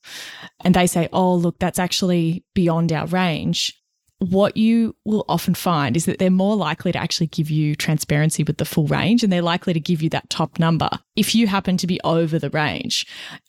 And 0.64 0.76
they 0.76 0.88
say, 0.88 1.08
oh, 1.14 1.36
look, 1.36 1.58
that's 1.58 1.80
actually 1.80 2.44
beyond 2.54 2.92
our 2.92 3.08
range. 3.08 3.74
What 4.20 4.58
you 4.58 4.96
will 5.06 5.26
often 5.30 5.56
find 5.56 5.96
is 5.96 6.06
that 6.06 6.20
they're 6.20 6.30
more 6.30 6.56
likely 6.56 6.92
to 6.92 7.00
actually 7.00 7.28
give 7.28 7.50
you 7.50 7.76
transparency 7.76 8.44
with 8.44 8.58
the 8.58 8.66
full 8.66 8.88
range 8.88 9.24
and 9.24 9.32
they're 9.32 9.42
likely 9.42 9.74
to 9.74 9.80
give 9.80 10.02
you 10.02 10.10
that 10.10 10.30
top 10.30 10.60
number 10.60 10.90
if 11.16 11.34
you 11.34 11.48
happen 11.48 11.78
to 11.78 11.88
be 11.88 12.00
over 12.04 12.40
the 12.40 12.50
range. 12.50 13.06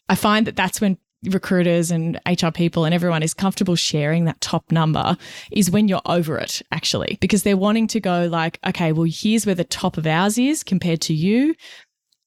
I 0.09 0.15
find 0.15 0.47
that 0.47 0.57
that's 0.57 0.81
when 0.81 0.99
recruiters 1.29 1.91
and 1.91 2.21
HR 2.27 2.51
people 2.51 2.85
and 2.85 2.95
everyone 2.95 3.23
is 3.23 3.35
comfortable 3.35 3.77
sharing 3.77 4.25
that 4.25 4.41
top 4.41 4.71
number 4.71 5.17
is 5.51 5.71
when 5.71 5.89
you're 5.89 6.01
over 6.07 6.39
it, 6.39 6.63
actually, 6.73 7.19
because 7.21 7.43
they're 7.43 7.57
wanting 7.57 7.87
to 7.89 8.01
go 8.01 8.27
like, 8.27 8.59
okay, 8.67 8.93
well, 8.93 9.09
here's 9.09 9.47
where 9.47 9.55
the 9.55 9.65
top 9.65 9.97
of 9.97 10.07
ours 10.07 10.39
is 10.39 10.63
compared 10.63 11.01
to 11.03 11.15
you. 11.15 11.55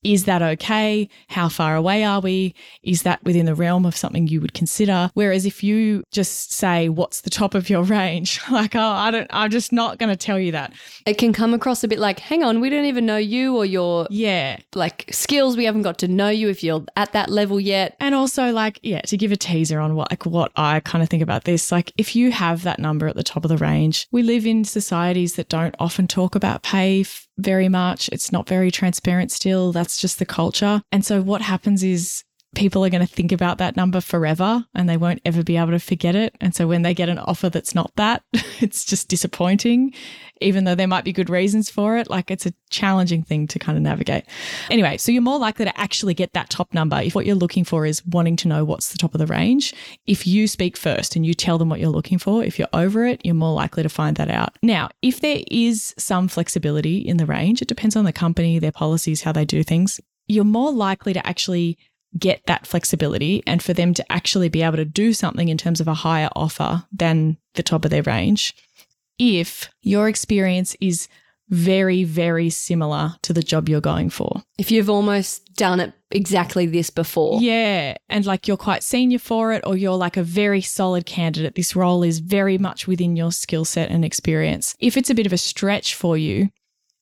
Is 0.04 0.26
that 0.26 0.42
okay? 0.42 1.10
How 1.28 1.50
far 1.50 1.76
away 1.76 2.04
are 2.04 2.20
we? 2.22 2.56
Is 2.84 3.04
that 3.04 3.24
within 3.24 3.46
the 3.46 3.56
realm 3.56 3.86
of 3.86 3.96
something 3.96 4.28
you 4.28 4.40
would 4.42 4.54
consider? 4.54 5.12
Whereas 5.14 5.46
if 5.46 5.64
you 5.64 6.04
just 6.12 6.54
say, 6.54 6.88
what's 6.90 7.22
the 7.22 7.30
top 7.30 7.54
of 7.56 7.70
your 7.70 7.84
range? 8.00 8.40
Like, 8.50 8.76
oh, 8.76 8.80
I 8.82 9.12
don't, 9.12 9.28
I'm 9.30 9.52
just 9.52 9.72
not 9.72 10.00
going 10.00 10.10
to 10.10 10.16
tell 10.18 10.40
you 10.40 10.52
that. 10.54 10.74
It 11.06 11.18
can 11.18 11.32
come 11.34 11.54
across 11.54 11.84
a 11.84 11.88
bit 11.88 12.00
like, 12.00 12.20
hang 12.20 12.44
on, 12.44 12.60
we 12.60 12.70
don't 12.70 12.86
even 12.86 13.06
know 13.06 13.18
you 13.18 13.56
or 13.56 13.64
your 13.66 14.08
Yeah. 14.10 14.58
like 14.76 15.06
skills. 15.12 15.56
We 15.56 15.66
haven't 15.66 15.84
got 15.84 15.98
to 16.00 16.08
know 16.08 16.30
you 16.30 16.50
if 16.50 16.64
you're 16.64 16.84
at 16.98 17.14
that 17.14 17.30
level 17.30 17.60
yet. 17.60 17.96
And 18.00 18.16
also, 18.16 18.52
like, 18.52 18.80
yeah, 18.84 19.02
to 19.02 19.18
give 19.18 19.32
a 19.32 19.38
teaser 19.38 19.80
on 19.80 19.96
what, 19.96 20.12
like, 20.12 20.26
what 20.26 20.52
I 20.56 20.80
kind 20.82 21.04
of 21.04 21.10
think 21.10 21.24
about 21.24 21.44
this, 21.46 21.72
like, 21.72 21.94
if 21.98 22.16
you 22.16 22.32
have 22.32 22.64
that 22.64 22.80
number 22.80 23.08
at 23.08 23.16
the 23.16 23.24
top 23.24 23.46
of 23.46 23.50
the 23.50 23.58
range, 23.58 24.08
we 24.12 24.24
live 24.24 24.46
in 24.46 24.64
societies 24.66 25.36
that 25.36 25.48
don't 25.50 25.76
often 25.80 26.08
talk 26.08 26.36
about 26.36 26.64
pay 26.64 27.06
very 27.40 27.70
much. 27.70 28.10
It's 28.12 28.32
not 28.32 28.48
very 28.48 28.72
transparent 28.72 29.32
still. 29.32 29.72
That's 29.72 29.98
just 29.98 30.20
the 30.20 30.26
culture. 30.26 30.82
And 30.92 31.06
so, 31.06 31.22
what 31.22 31.42
happens 31.42 31.84
is 31.84 32.24
people 32.56 32.84
are 32.84 32.90
going 32.90 33.06
to 33.06 33.14
think 33.14 33.32
about 33.32 33.58
that 33.60 33.76
number 33.76 34.02
forever 34.02 34.66
and 34.74 34.90
they 34.90 34.98
won't 34.98 35.22
ever 35.26 35.44
be 35.44 35.58
able 35.58 35.72
to 35.72 35.80
forget 35.80 36.16
it. 36.16 36.36
And 36.42 36.54
so, 36.56 36.68
when 36.68 36.82
they 36.82 36.94
get 36.94 37.10
an 37.10 37.20
offer 37.20 37.50
that's 37.50 37.76
not 37.76 37.92
that, 37.96 38.24
it's 38.60 38.86
just 38.86 39.08
disappointing, 39.08 39.94
even 40.42 40.64
though 40.64 40.76
there 40.76 40.88
might 40.88 41.04
be 41.04 41.14
good 41.14 41.30
reasons 41.30 41.70
for 41.70 41.98
it. 41.98 42.10
Like, 42.10 42.32
it's 42.32 42.46
a 42.46 42.54
challenging 42.70 43.24
thing 43.24 43.48
to 43.48 43.60
kind 43.60 43.78
of 43.78 43.84
navigate. 43.84 44.26
Anyway, 44.70 44.98
so 44.98 45.12
you're 45.12 45.22
more 45.22 45.40
likely 45.40 45.66
to 45.66 45.80
actually 45.80 46.14
get 46.14 46.34
that 46.34 46.50
top 46.50 46.74
number 46.74 47.00
if 47.00 47.16
what 47.16 47.26
you're 47.26 47.36
looking 47.36 47.64
for 47.64 47.86
is 47.86 48.06
wanting 48.06 48.36
to 48.38 48.48
know 48.48 48.66
what's 48.66 48.92
the 48.92 48.98
top 48.98 49.14
of 49.14 49.20
the 49.20 49.28
range. 49.28 49.74
If 50.08 50.26
you 50.26 50.48
speak 50.48 50.76
first 50.76 51.16
and 51.16 51.26
you 51.26 51.34
tell 51.34 51.58
them 51.58 51.70
what 51.70 51.80
you're 51.80 51.90
looking 51.90 52.18
for, 52.18 52.44
if 52.44 52.58
you're 52.58 52.68
over 52.74 53.06
it, 53.06 53.22
you're 53.24 53.36
more 53.36 53.54
likely 53.54 53.84
to 53.84 53.90
find 53.90 54.18
that 54.18 54.30
out. 54.30 54.58
Now, 54.64 54.90
if 55.02 55.22
there 55.22 55.42
is 55.52 55.94
some 55.98 56.28
flexibility 56.28 56.98
in 56.98 57.18
the 57.18 57.26
range, 57.26 57.62
it 57.62 57.68
depends 57.68 57.96
on 57.96 58.06
the 58.06 58.14
company, 58.14 58.60
their 58.60 58.72
policies, 58.72 59.22
how 59.22 59.32
they 59.32 59.46
do 59.46 59.64
things, 59.64 60.00
you're 60.30 60.46
more 60.46 60.72
likely 60.72 61.12
to 61.12 61.28
actually 61.28 61.78
get 62.18 62.42
that 62.48 62.66
flexibility 62.66 63.44
and 63.46 63.62
for 63.62 63.74
them 63.74 63.94
to 63.94 64.12
actually 64.12 64.50
be 64.50 64.64
able 64.64 64.78
to 64.78 64.86
do 64.86 65.14
something 65.14 65.50
in 65.50 65.58
terms 65.58 65.80
of 65.80 65.88
a 65.88 65.94
higher 65.94 66.30
offer 66.36 66.84
than 66.92 67.38
the 67.54 67.64
top 67.64 67.86
of 67.86 67.92
their 67.92 68.04
range 68.04 68.56
if 69.20 69.70
your 69.82 70.08
experience 70.08 70.76
is 70.80 71.08
very, 71.50 72.04
very 72.04 72.50
similar 72.50 73.16
to 73.24 73.34
the 73.34 73.42
job 73.44 73.68
you're 73.68 73.82
going 73.82 74.10
for. 74.10 74.44
If 74.58 74.72
you've 74.72 74.90
almost 74.90 75.54
done 75.56 75.80
it 75.80 75.94
exactly 76.12 76.66
this 76.66 76.90
before. 76.90 77.42
Yeah. 77.42 77.96
And 78.08 78.26
like 78.26 78.48
you're 78.48 78.58
quite 78.58 78.84
senior 78.84 79.20
for 79.20 79.52
it, 79.52 79.64
or 79.66 79.76
you're 79.76 79.98
like 79.98 80.16
a 80.16 80.24
very 80.24 80.62
solid 80.62 81.06
candidate. 81.06 81.56
This 81.56 81.76
role 81.76 82.04
is 82.04 82.20
very 82.20 82.58
much 82.58 82.88
within 82.88 83.16
your 83.16 83.32
skill 83.32 83.66
set 83.66 83.90
and 83.90 84.06
experience. 84.06 84.76
If 84.80 84.96
it's 84.96 85.10
a 85.10 85.16
bit 85.16 85.26
of 85.26 85.34
a 85.34 85.38
stretch 85.38 85.96
for 85.96 86.18
you, 86.18 86.50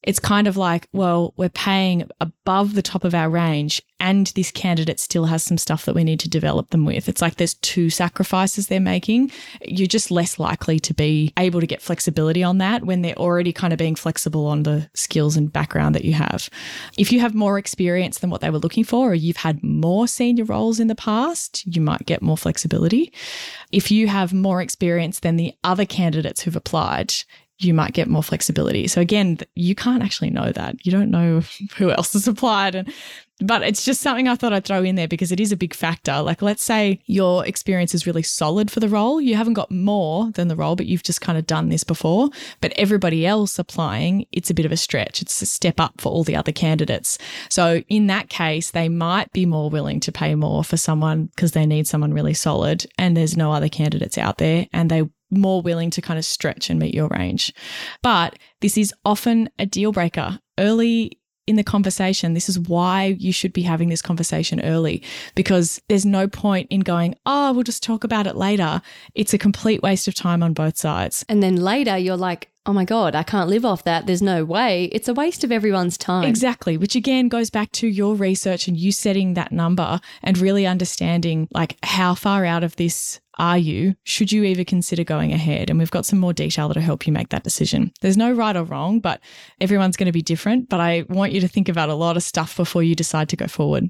it's 0.03 0.19
kind 0.19 0.47
of 0.47 0.55
like, 0.55 0.87
well, 0.93 1.33
we're 1.37 1.49
paying 1.49 2.07
above 2.21 2.75
the 2.75 2.81
top 2.81 3.03
of 3.03 3.15
our 3.15 3.29
range, 3.29 3.81
and 3.99 4.27
this 4.27 4.51
candidate 4.51 4.99
still 4.99 5.25
has 5.25 5.43
some 5.43 5.57
stuff 5.57 5.85
that 5.85 5.95
we 5.95 6.03
need 6.03 6.19
to 6.19 6.29
develop 6.29 6.69
them 6.69 6.85
with. 6.85 7.09
It's 7.09 7.21
like 7.21 7.35
there's 7.35 7.55
two 7.55 7.89
sacrifices 7.89 8.67
they're 8.67 8.79
making. 8.79 9.31
You're 9.61 9.87
just 9.87 10.11
less 10.11 10.39
likely 10.39 10.79
to 10.81 10.93
be 10.93 11.33
able 11.37 11.59
to 11.59 11.67
get 11.67 11.81
flexibility 11.81 12.43
on 12.43 12.59
that 12.59 12.85
when 12.85 13.01
they're 13.01 13.17
already 13.17 13.51
kind 13.51 13.73
of 13.73 13.79
being 13.79 13.95
flexible 13.95 14.45
on 14.45 14.63
the 14.63 14.89
skills 14.93 15.35
and 15.35 15.51
background 15.51 15.95
that 15.95 16.05
you 16.05 16.13
have. 16.13 16.49
If 16.97 17.11
you 17.11 17.19
have 17.19 17.33
more 17.33 17.57
experience 17.57 18.19
than 18.19 18.29
what 18.29 18.41
they 18.41 18.51
were 18.51 18.59
looking 18.59 18.83
for, 18.83 19.11
or 19.11 19.15
you've 19.15 19.37
had 19.37 19.63
more 19.63 20.07
senior 20.07 20.45
roles 20.45 20.79
in 20.79 20.87
the 20.87 20.95
past, 20.95 21.65
you 21.65 21.81
might 21.81 22.05
get 22.05 22.21
more 22.21 22.37
flexibility. 22.37 23.11
If 23.71 23.89
you 23.91 24.07
have 24.07 24.31
more 24.31 24.61
experience 24.61 25.19
than 25.19 25.37
the 25.37 25.53
other 25.63 25.85
candidates 25.85 26.41
who've 26.41 26.55
applied, 26.55 27.13
you 27.59 27.73
might 27.73 27.93
get 27.93 28.07
more 28.07 28.23
flexibility. 28.23 28.87
So 28.87 29.01
again, 29.01 29.39
you 29.55 29.75
can't 29.75 30.03
actually 30.03 30.29
know 30.29 30.51
that. 30.51 30.85
You 30.85 30.91
don't 30.91 31.11
know 31.11 31.41
who 31.77 31.91
else 31.91 32.13
has 32.13 32.27
applied 32.27 32.75
and 32.75 32.91
but 33.39 33.61
it's 33.61 33.85
just 33.85 34.01
something 34.01 34.27
I 34.27 34.35
thought 34.35 34.53
I'd 34.53 34.65
throw 34.65 34.83
in 34.83 34.95
there 34.95 35.07
because 35.07 35.31
it 35.31 35.39
is 35.39 35.51
a 35.51 35.57
big 35.57 35.75
factor. 35.75 36.21
Like 36.21 36.41
let's 36.41 36.63
say 36.63 36.99
your 37.05 37.45
experience 37.45 37.93
is 37.93 38.07
really 38.07 38.23
solid 38.23 38.71
for 38.71 38.79
the 38.79 38.89
role. 38.89 39.21
You 39.21 39.35
haven't 39.35 39.53
got 39.53 39.69
more 39.69 40.31
than 40.31 40.47
the 40.47 40.55
role, 40.55 40.75
but 40.75 40.87
you've 40.87 41.03
just 41.03 41.21
kind 41.21 41.37
of 41.37 41.45
done 41.45 41.69
this 41.69 41.83
before. 41.83 42.29
But 42.61 42.73
everybody 42.75 43.27
else 43.27 43.59
applying, 43.59 44.25
it's 44.31 44.49
a 44.49 44.55
bit 44.55 44.65
of 44.65 44.71
a 44.71 44.77
stretch. 44.77 45.21
It's 45.21 45.41
a 45.41 45.45
step 45.45 45.79
up 45.79 46.01
for 46.01 46.11
all 46.11 46.23
the 46.23 46.35
other 46.35 46.51
candidates. 46.51 47.19
So 47.49 47.83
in 47.89 48.07
that 48.07 48.29
case, 48.29 48.71
they 48.71 48.89
might 48.89 49.31
be 49.33 49.45
more 49.45 49.69
willing 49.69 49.99
to 50.01 50.11
pay 50.11 50.33
more 50.33 50.63
for 50.63 50.77
someone 50.77 51.25
because 51.25 51.51
they 51.51 51.65
need 51.65 51.87
someone 51.87 52.13
really 52.13 52.33
solid 52.33 52.87
and 52.97 53.15
there's 53.15 53.37
no 53.37 53.51
other 53.51 53.69
candidates 53.69 54.17
out 54.17 54.39
there 54.39 54.67
and 54.73 54.89
they 54.89 55.07
more 55.29 55.61
willing 55.61 55.89
to 55.91 56.01
kind 56.01 56.17
of 56.17 56.25
stretch 56.25 56.69
and 56.69 56.79
meet 56.79 56.93
your 56.93 57.07
range. 57.09 57.53
But 58.01 58.37
this 58.61 58.77
is 58.77 58.93
often 59.05 59.49
a 59.59 59.65
deal 59.65 59.91
breaker 59.91 60.39
early 60.57 61.19
in 61.47 61.55
the 61.55 61.63
conversation. 61.63 62.33
This 62.33 62.49
is 62.49 62.59
why 62.59 63.15
you 63.17 63.31
should 63.31 63.53
be 63.53 63.61
having 63.61 63.89
this 63.89 64.01
conversation 64.01 64.61
early 64.61 65.01
because 65.33 65.81
there's 65.87 66.05
no 66.05 66.27
point 66.27 66.67
in 66.69 66.81
going, 66.81 67.15
oh, 67.25 67.53
we'll 67.53 67.63
just 67.63 67.81
talk 67.81 68.03
about 68.03 68.27
it 68.27 68.35
later. 68.35 68.81
It's 69.15 69.33
a 69.33 69.37
complete 69.37 69.81
waste 69.81 70.07
of 70.07 70.13
time 70.13 70.43
on 70.43 70.53
both 70.53 70.77
sides. 70.77 71.25
And 71.29 71.41
then 71.41 71.55
later 71.55 71.97
you're 71.97 72.17
like, 72.17 72.51
oh 72.65 72.73
my 72.73 72.83
God, 72.83 73.15
I 73.15 73.23
can't 73.23 73.49
live 73.49 73.63
off 73.63 73.85
that. 73.85 74.05
There's 74.07 74.21
no 74.21 74.43
way. 74.43 74.85
It's 74.91 75.07
a 75.07 75.13
waste 75.13 75.45
of 75.45 75.53
everyone's 75.53 75.97
time. 75.97 76.25
Exactly, 76.25 76.75
which 76.75 76.97
again 76.97 77.29
goes 77.29 77.49
back 77.49 77.71
to 77.73 77.87
your 77.87 78.13
research 78.13 78.67
and 78.67 78.75
you 78.75 78.91
setting 78.91 79.35
that 79.35 79.53
number 79.53 80.01
and 80.21 80.37
really 80.37 80.67
understanding 80.67 81.47
like 81.53 81.77
how 81.83 82.13
far 82.13 82.43
out 82.43 82.65
of 82.65 82.75
this 82.75 83.21
are 83.37 83.57
you? 83.57 83.95
Should 84.03 84.31
you 84.31 84.43
even 84.43 84.65
consider 84.65 85.03
going 85.03 85.33
ahead? 85.33 85.69
And 85.69 85.79
we've 85.79 85.91
got 85.91 86.05
some 86.05 86.19
more 86.19 86.33
detail 86.33 86.67
that'll 86.67 86.83
help 86.83 87.07
you 87.07 87.13
make 87.13 87.29
that 87.29 87.43
decision. 87.43 87.91
There's 88.01 88.17
no 88.17 88.31
right 88.31 88.55
or 88.55 88.63
wrong, 88.63 88.99
but 88.99 89.21
everyone's 89.61 89.97
going 89.97 90.07
to 90.07 90.11
be 90.11 90.21
different. 90.21 90.69
But 90.69 90.79
I 90.79 91.05
want 91.09 91.31
you 91.31 91.41
to 91.41 91.47
think 91.47 91.69
about 91.69 91.89
a 91.89 91.95
lot 91.95 92.17
of 92.17 92.23
stuff 92.23 92.57
before 92.57 92.83
you 92.83 92.95
decide 92.95 93.29
to 93.29 93.35
go 93.35 93.47
forward. 93.47 93.89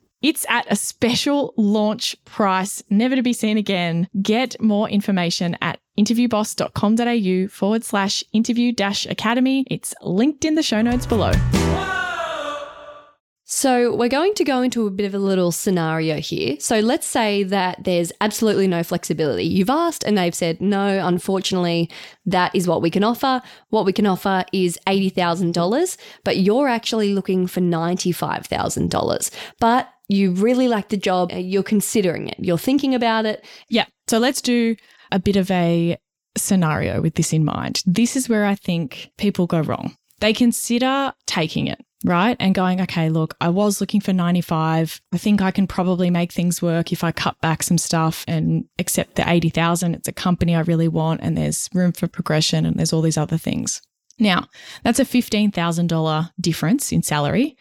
It's 0.21 0.45
at 0.49 0.71
a 0.71 0.75
special 0.75 1.53
launch 1.57 2.15
price, 2.25 2.83
never 2.91 3.15
to 3.15 3.23
be 3.23 3.33
seen 3.33 3.57
again. 3.57 4.07
Get 4.21 4.61
more 4.61 4.87
information 4.87 5.57
at 5.61 5.79
interviewboss.com.au 5.97 7.47
forward 7.47 7.83
slash 7.83 8.23
interview 8.31 8.71
dash 8.71 9.07
academy. 9.07 9.65
It's 9.71 9.95
linked 10.03 10.45
in 10.45 10.53
the 10.53 10.61
show 10.61 10.83
notes 10.83 11.07
below. 11.07 11.31
So, 13.53 13.93
we're 13.93 14.07
going 14.07 14.33
to 14.35 14.45
go 14.45 14.61
into 14.61 14.87
a 14.87 14.91
bit 14.91 15.05
of 15.05 15.13
a 15.13 15.19
little 15.19 15.51
scenario 15.51 16.21
here. 16.21 16.55
So, 16.61 16.79
let's 16.79 17.05
say 17.05 17.43
that 17.43 17.83
there's 17.83 18.13
absolutely 18.21 18.65
no 18.65 18.81
flexibility. 18.81 19.43
You've 19.43 19.69
asked 19.69 20.05
and 20.05 20.17
they've 20.17 20.33
said, 20.33 20.61
no, 20.61 21.05
unfortunately, 21.05 21.89
that 22.25 22.55
is 22.55 22.65
what 22.65 22.81
we 22.81 22.89
can 22.89 23.03
offer. 23.03 23.41
What 23.67 23.85
we 23.85 23.91
can 23.91 24.05
offer 24.05 24.45
is 24.53 24.79
$80,000, 24.87 25.97
but 26.23 26.37
you're 26.37 26.69
actually 26.69 27.13
looking 27.13 27.45
for 27.45 27.59
$95,000. 27.59 29.31
But 29.59 29.89
you 30.11 30.31
really 30.31 30.67
like 30.67 30.89
the 30.89 30.97
job, 30.97 31.31
you're 31.31 31.63
considering 31.63 32.27
it, 32.27 32.37
you're 32.39 32.57
thinking 32.57 32.93
about 32.93 33.25
it. 33.25 33.45
Yeah. 33.69 33.85
So, 34.07 34.17
let's 34.17 34.41
do 34.41 34.75
a 35.11 35.19
bit 35.19 35.35
of 35.35 35.49
a 35.51 35.97
scenario 36.37 37.01
with 37.01 37.15
this 37.15 37.33
in 37.33 37.43
mind. 37.43 37.81
This 37.85 38.15
is 38.15 38.29
where 38.29 38.45
I 38.45 38.55
think 38.55 39.11
people 39.17 39.47
go 39.47 39.61
wrong. 39.61 39.95
They 40.19 40.33
consider 40.33 41.13
taking 41.25 41.67
it 41.67 41.79
right? 42.03 42.37
And 42.39 42.55
going, 42.55 42.81
okay, 42.81 43.09
look, 43.09 43.35
I 43.41 43.49
was 43.49 43.79
looking 43.79 44.01
for 44.01 44.13
95. 44.13 45.01
I 45.13 45.17
think 45.17 45.41
I 45.41 45.51
can 45.51 45.67
probably 45.67 46.09
make 46.09 46.31
things 46.31 46.61
work 46.61 46.91
if 46.91 47.03
I 47.03 47.11
cut 47.11 47.39
back 47.41 47.63
some 47.63 47.77
stuff 47.77 48.25
and 48.27 48.65
accept 48.79 49.15
the 49.15 49.29
80,000. 49.29 49.95
It's 49.95 50.07
a 50.07 50.13
company 50.13 50.55
I 50.55 50.61
really 50.61 50.87
want 50.87 51.21
and 51.21 51.37
there's 51.37 51.69
room 51.73 51.91
for 51.91 52.07
progression 52.07 52.65
and 52.65 52.77
there's 52.77 52.93
all 52.93 53.01
these 53.01 53.17
other 53.17 53.37
things. 53.37 53.81
Now, 54.19 54.47
that's 54.83 54.99
a 54.99 55.05
$15,000 55.05 56.29
difference 56.39 56.91
in 56.91 57.01
salary, 57.01 57.55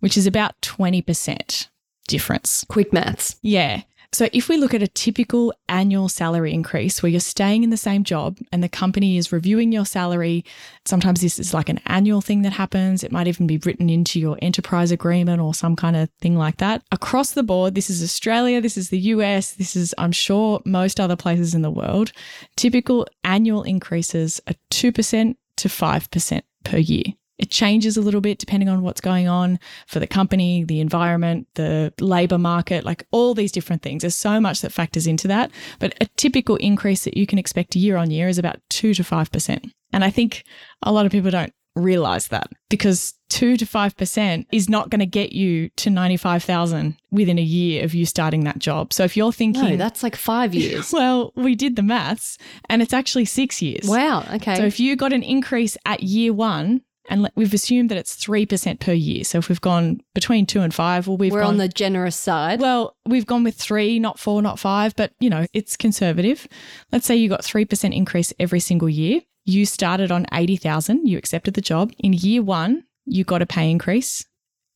which 0.00 0.16
is 0.16 0.26
about 0.26 0.54
20% 0.62 1.68
difference. 2.06 2.64
Quick 2.68 2.92
maths. 2.92 3.36
Yeah. 3.42 3.82
So, 4.12 4.28
if 4.32 4.48
we 4.48 4.56
look 4.56 4.72
at 4.72 4.82
a 4.82 4.88
typical 4.88 5.52
annual 5.68 6.08
salary 6.08 6.52
increase 6.54 7.02
where 7.02 7.10
you're 7.10 7.20
staying 7.20 7.64
in 7.64 7.70
the 7.70 7.76
same 7.76 8.04
job 8.04 8.38
and 8.52 8.62
the 8.62 8.68
company 8.68 9.18
is 9.18 9.32
reviewing 9.32 9.72
your 9.72 9.84
salary, 9.84 10.44
sometimes 10.84 11.20
this 11.20 11.38
is 11.38 11.52
like 11.52 11.68
an 11.68 11.80
annual 11.86 12.20
thing 12.20 12.42
that 12.42 12.52
happens. 12.52 13.02
It 13.02 13.12
might 13.12 13.26
even 13.26 13.46
be 13.46 13.58
written 13.58 13.90
into 13.90 14.20
your 14.20 14.38
enterprise 14.40 14.90
agreement 14.90 15.42
or 15.42 15.54
some 15.54 15.76
kind 15.76 15.96
of 15.96 16.08
thing 16.20 16.36
like 16.36 16.58
that. 16.58 16.82
Across 16.92 17.32
the 17.32 17.42
board, 17.42 17.74
this 17.74 17.90
is 17.90 18.02
Australia, 18.02 18.60
this 18.60 18.76
is 18.76 18.90
the 18.90 19.00
US, 19.00 19.52
this 19.52 19.76
is, 19.76 19.94
I'm 19.98 20.12
sure, 20.12 20.62
most 20.64 21.00
other 21.00 21.16
places 21.16 21.54
in 21.54 21.62
the 21.62 21.70
world. 21.70 22.12
Typical 22.56 23.06
annual 23.24 23.64
increases 23.64 24.40
are 24.46 24.54
2% 24.70 25.36
to 25.56 25.68
5% 25.68 26.42
per 26.64 26.78
year. 26.78 27.04
It 27.38 27.50
changes 27.50 27.96
a 27.96 28.00
little 28.00 28.20
bit 28.20 28.38
depending 28.38 28.68
on 28.68 28.82
what's 28.82 29.00
going 29.00 29.28
on 29.28 29.58
for 29.86 29.98
the 29.98 30.06
company, 30.06 30.64
the 30.64 30.80
environment, 30.80 31.46
the 31.54 31.92
labor 32.00 32.38
market, 32.38 32.84
like 32.84 33.06
all 33.10 33.34
these 33.34 33.52
different 33.52 33.82
things. 33.82 34.02
There's 34.02 34.14
so 34.14 34.40
much 34.40 34.60
that 34.62 34.72
factors 34.72 35.06
into 35.06 35.28
that. 35.28 35.50
But 35.78 35.94
a 36.00 36.06
typical 36.16 36.56
increase 36.56 37.04
that 37.04 37.16
you 37.16 37.26
can 37.26 37.38
expect 37.38 37.76
year 37.76 37.96
on 37.96 38.10
year 38.10 38.28
is 38.28 38.38
about 38.38 38.60
2 38.70 38.94
to 38.94 39.02
5%. 39.02 39.70
And 39.92 40.04
I 40.04 40.10
think 40.10 40.44
a 40.82 40.92
lot 40.92 41.06
of 41.06 41.12
people 41.12 41.30
don't 41.30 41.52
realize 41.74 42.28
that 42.28 42.48
because 42.70 43.12
2 43.28 43.56
to 43.58 43.66
5% 43.66 44.46
is 44.50 44.68
not 44.68 44.88
going 44.88 45.00
to 45.00 45.06
get 45.06 45.32
you 45.32 45.68
to 45.76 45.90
95,000 45.90 46.96
within 47.10 47.38
a 47.38 47.42
year 47.42 47.84
of 47.84 47.94
you 47.94 48.06
starting 48.06 48.44
that 48.44 48.58
job. 48.58 48.92
So 48.92 49.04
if 49.04 49.16
you're 49.16 49.32
thinking 49.32 49.70
No, 49.70 49.76
that's 49.76 50.02
like 50.02 50.16
five 50.16 50.54
years. 50.54 50.92
well, 50.92 51.32
we 51.36 51.54
did 51.54 51.76
the 51.76 51.82
maths 51.82 52.38
and 52.68 52.82
it's 52.82 52.94
actually 52.94 53.26
6 53.26 53.62
years. 53.62 53.86
wow. 53.86 54.24
Okay. 54.34 54.56
So 54.56 54.64
if 54.64 54.80
you 54.80 54.96
got 54.96 55.12
an 55.12 55.22
increase 55.22 55.76
at 55.84 56.02
year 56.02 56.32
1 56.32 56.80
and 57.08 57.28
we've 57.34 57.54
assumed 57.54 57.90
that 57.90 57.98
it's 57.98 58.16
3% 58.16 58.80
per 58.80 58.92
year. 58.92 59.24
So 59.24 59.38
if 59.38 59.48
we've 59.48 59.60
gone 59.60 60.00
between 60.14 60.46
2 60.46 60.60
and 60.60 60.74
5, 60.74 61.06
well 61.06 61.16
we've 61.16 61.32
We're 61.32 61.40
gone 61.40 61.54
on 61.54 61.56
the 61.58 61.68
generous 61.68 62.16
side. 62.16 62.60
well, 62.60 62.96
we've 63.06 63.26
gone 63.26 63.44
with 63.44 63.56
three, 63.56 63.98
not 63.98 64.18
four, 64.18 64.42
not 64.42 64.58
five, 64.58 64.94
but 64.96 65.12
you 65.20 65.30
know, 65.30 65.46
it's 65.52 65.76
conservative. 65.76 66.46
Let's 66.92 67.06
say 67.06 67.16
you 67.16 67.28
got 67.28 67.42
3% 67.42 67.94
increase 67.94 68.32
every 68.38 68.60
single 68.60 68.88
year. 68.88 69.20
You 69.44 69.64
started 69.66 70.10
on 70.10 70.26
80,000, 70.32 71.06
you 71.06 71.18
accepted 71.18 71.54
the 71.54 71.60
job. 71.60 71.92
In 71.98 72.12
year 72.12 72.42
one, 72.42 72.84
you 73.04 73.22
got 73.24 73.42
a 73.42 73.46
pay 73.46 73.70
increase 73.70 74.24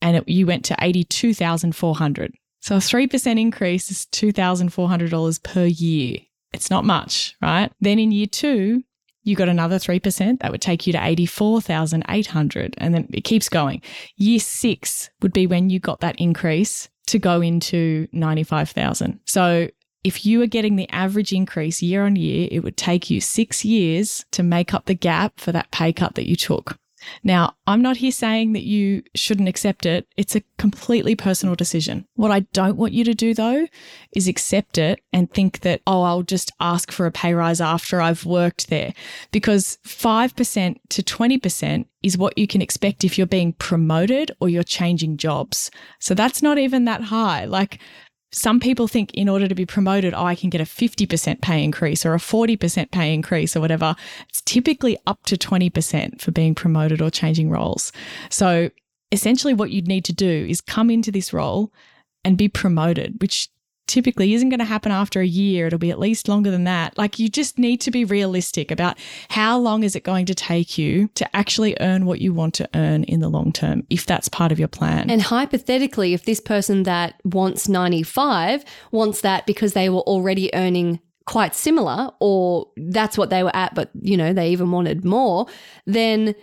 and 0.01 0.17
it, 0.19 0.29
you 0.29 0.47
went 0.47 0.65
to 0.67 0.77
82,400. 0.81 2.35
So 2.61 2.77
a 2.77 2.79
3% 2.79 3.41
increase 3.41 3.91
is 3.91 4.07
$2,400 4.13 5.43
per 5.43 5.65
year. 5.65 6.19
It's 6.53 6.71
not 6.71 6.85
much, 6.85 7.37
right? 7.41 7.73
Then 7.81 7.99
in 7.99 8.13
year 8.13 8.27
two, 8.27 8.83
you 9.23 9.37
got 9.37 9.49
another 9.49 9.77
3%. 9.77 10.41
That 10.41 10.51
would 10.51 10.63
take 10.63 10.87
you 10.87 10.93
to 10.93 11.05
84,800. 11.05 12.75
And 12.79 12.95
then 12.95 13.09
it 13.13 13.25
keeps 13.25 13.49
going. 13.49 13.83
Year 14.17 14.41
six 14.41 15.11
would 15.21 15.33
be 15.33 15.47
when 15.47 15.71
you 15.71 15.79
got 15.79 16.01
that 16.01 16.17
increase 16.19 16.89
to 17.09 17.19
go 17.19 17.41
into 17.41 18.09
95,000. 18.13 19.21
So 19.27 19.69
if 20.05 20.25
you 20.25 20.41
are 20.43 20.47
getting 20.47 20.77
the 20.77 20.89
average 20.91 21.33
increase 21.33 21.83
year 21.83 22.05
on 22.05 22.17
year, 22.17 22.49
it 22.51 22.61
would 22.61 22.77
take 22.77 23.11
you 23.11 23.21
six 23.21 23.65
years 23.65 24.25
to 24.33 24.43
make 24.43 24.73
up 24.73 24.87
the 24.87 24.95
gap 24.95 25.39
for 25.39 25.53
that 25.53 25.71
pay 25.71 25.93
cut 25.93 26.15
that 26.15 26.29
you 26.29 26.37
took. 26.37 26.79
Now, 27.23 27.55
I'm 27.67 27.83
not 27.83 27.99
here 27.99 28.13
saying 28.13 28.53
that 28.53 28.65
you 28.65 29.03
shouldn't 29.15 29.49
accept 29.49 29.87
it. 29.87 30.07
It's 30.17 30.37
a 30.37 30.43
completely 30.59 31.15
personal 31.15 31.55
decision. 31.55 32.07
What 32.15 32.31
I 32.31 32.41
don't 32.53 32.77
want 32.77 32.93
you 32.93 33.05
to 33.05 33.15
do 33.15 33.35
though 33.35 33.67
is 34.15 34.29
accept 34.29 34.79
it 34.79 35.01
and 35.13 35.31
think 35.31 35.61
that, 35.61 35.81
oh, 35.87 36.03
I'll 36.03 36.23
just 36.23 36.53
ask 36.61 36.91
for 36.91 37.07
a 37.07 37.13
pay 37.13 37.35
rise 37.35 37.61
after 37.61 38.01
I've 38.01 38.25
worked 38.25 38.69
there. 38.69 38.93
Because 39.31 39.79
5% 39.87 40.77
to 40.91 41.03
20% 41.03 41.87
is 42.03 42.19
what 42.19 42.39
you 42.39 42.47
can 42.47 42.63
expect 42.63 43.05
if 43.05 43.19
you're 43.19 43.27
being 43.27 43.53
promoted 43.55 44.31
or 44.41 44.49
you're 44.49 44.63
changing 44.63 45.17
jobs. 45.17 45.71
So 45.99 46.15
that's 46.15 46.43
not 46.43 46.59
even 46.59 46.85
that 46.87 47.03
high. 47.03 47.45
Like, 47.45 47.79
some 48.33 48.61
people 48.61 48.87
think 48.87 49.13
in 49.15 49.29
order 49.29 49.49
to 49.49 49.55
be 49.55 49.67
promoted, 49.67 50.15
oh, 50.15 50.25
I 50.25 50.35
can 50.35 50.51
get 50.51 50.61
a 50.61 50.65
50% 50.65 51.41
pay 51.41 51.65
increase 51.65 52.07
or 52.07 52.15
a 52.15 52.19
40% 52.19 52.91
pay 52.91 53.13
increase 53.13 53.57
or 53.57 53.61
whatever. 53.61 53.97
It's 54.29 54.41
typically 54.43 54.97
up 55.07 55.25
to 55.27 55.37
20% 55.37 56.21
for 56.21 56.31
being 56.31 56.55
promoted 56.55 57.01
or 57.03 57.11
changing 57.11 57.51
roles. 57.51 57.93
So 58.29 58.71
essentially, 59.11 59.55
what 59.55 59.71
you'd 59.71 59.89
need 59.89 60.05
to 60.05 60.13
do 60.13 60.47
is 60.49 60.61
come 60.61 60.91
into 60.91 61.11
this 61.11 61.33
role 61.33 61.73
and 62.25 62.39
be 62.39 62.49
promoted, 62.49 63.21
which 63.21 63.49
typically 63.91 64.35
isn't 64.35 64.49
going 64.49 64.61
to 64.61 64.65
happen 64.65 64.93
after 64.93 65.21
a 65.21 65.27
year. 65.27 65.67
It'll 65.67 65.79
be 65.79 65.91
at 65.91 65.99
least 65.99 66.29
longer 66.29 66.51
than 66.51 66.65
that. 66.65 66.97
Like 66.97 67.19
you 67.19 67.29
just 67.29 67.59
need 67.59 67.81
to 67.83 67.91
be 67.91 68.05
realistic 68.05 68.71
about 68.71 68.97
how 69.29 69.59
long 69.59 69.83
is 69.83 69.97
it 69.97 70.05
going 70.05 70.27
to 70.27 70.35
take 70.35 70.79
you 70.79 71.09
to 71.15 71.37
actually 71.37 71.77
earn 71.81 72.07
what 72.07 72.21
you 72.21 72.33
want 72.33 72.55
to 72.55 72.69
earn 72.75 73.05
in 73.05 73.21
the 73.21 73.29
long 73.29 73.53
term, 73.53 73.85
if 73.91 74.07
that's 74.07 74.29
part 74.29 74.53
of 74.53 74.59
your 74.59 74.69
plan. 74.69 75.11
And 75.11 75.21
hypothetically, 75.21 76.15
if 76.15 76.25
this 76.25 76.41
person 76.41 76.85
that 76.85 77.21
wants 77.25 77.69
95 77.69 78.65
wants 78.93 79.21
that 79.23 79.47
because 79.47 79.73
they 79.73 79.89
were 79.89 80.01
already 80.01 80.55
earning 80.55 81.01
quite 81.27 81.55
similar, 81.55 82.11
or 82.21 82.69
that's 82.77 83.19
what 83.19 83.31
they 83.31 83.43
were 83.43 83.55
at, 83.55 83.75
but 83.75 83.91
you 84.01 84.17
know, 84.17 84.33
they 84.33 84.51
even 84.51 84.71
wanted 84.71 85.05
more, 85.05 85.47
then 85.87 86.35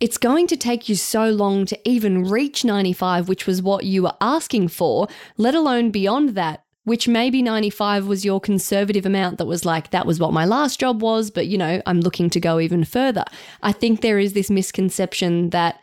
it's 0.00 0.18
going 0.18 0.46
to 0.48 0.56
take 0.56 0.88
you 0.88 0.94
so 0.94 1.30
long 1.30 1.64
to 1.66 1.88
even 1.88 2.24
reach 2.24 2.64
95, 2.64 3.28
which 3.28 3.46
was 3.46 3.62
what 3.62 3.84
you 3.84 4.02
were 4.02 4.14
asking 4.20 4.68
for, 4.68 5.08
let 5.36 5.54
alone 5.54 5.90
beyond 5.90 6.30
that. 6.30 6.63
Which 6.84 7.08
maybe 7.08 7.42
95 7.42 8.06
was 8.06 8.24
your 8.24 8.40
conservative 8.40 9.06
amount 9.06 9.38
that 9.38 9.46
was 9.46 9.64
like, 9.64 9.90
that 9.90 10.06
was 10.06 10.20
what 10.20 10.34
my 10.34 10.44
last 10.44 10.78
job 10.78 11.02
was, 11.02 11.30
but 11.30 11.46
you 11.46 11.56
know, 11.56 11.80
I'm 11.86 12.00
looking 12.00 12.28
to 12.30 12.40
go 12.40 12.60
even 12.60 12.84
further. 12.84 13.24
I 13.62 13.72
think 13.72 14.00
there 14.00 14.18
is 14.18 14.34
this 14.34 14.50
misconception 14.50 15.50
that 15.50 15.80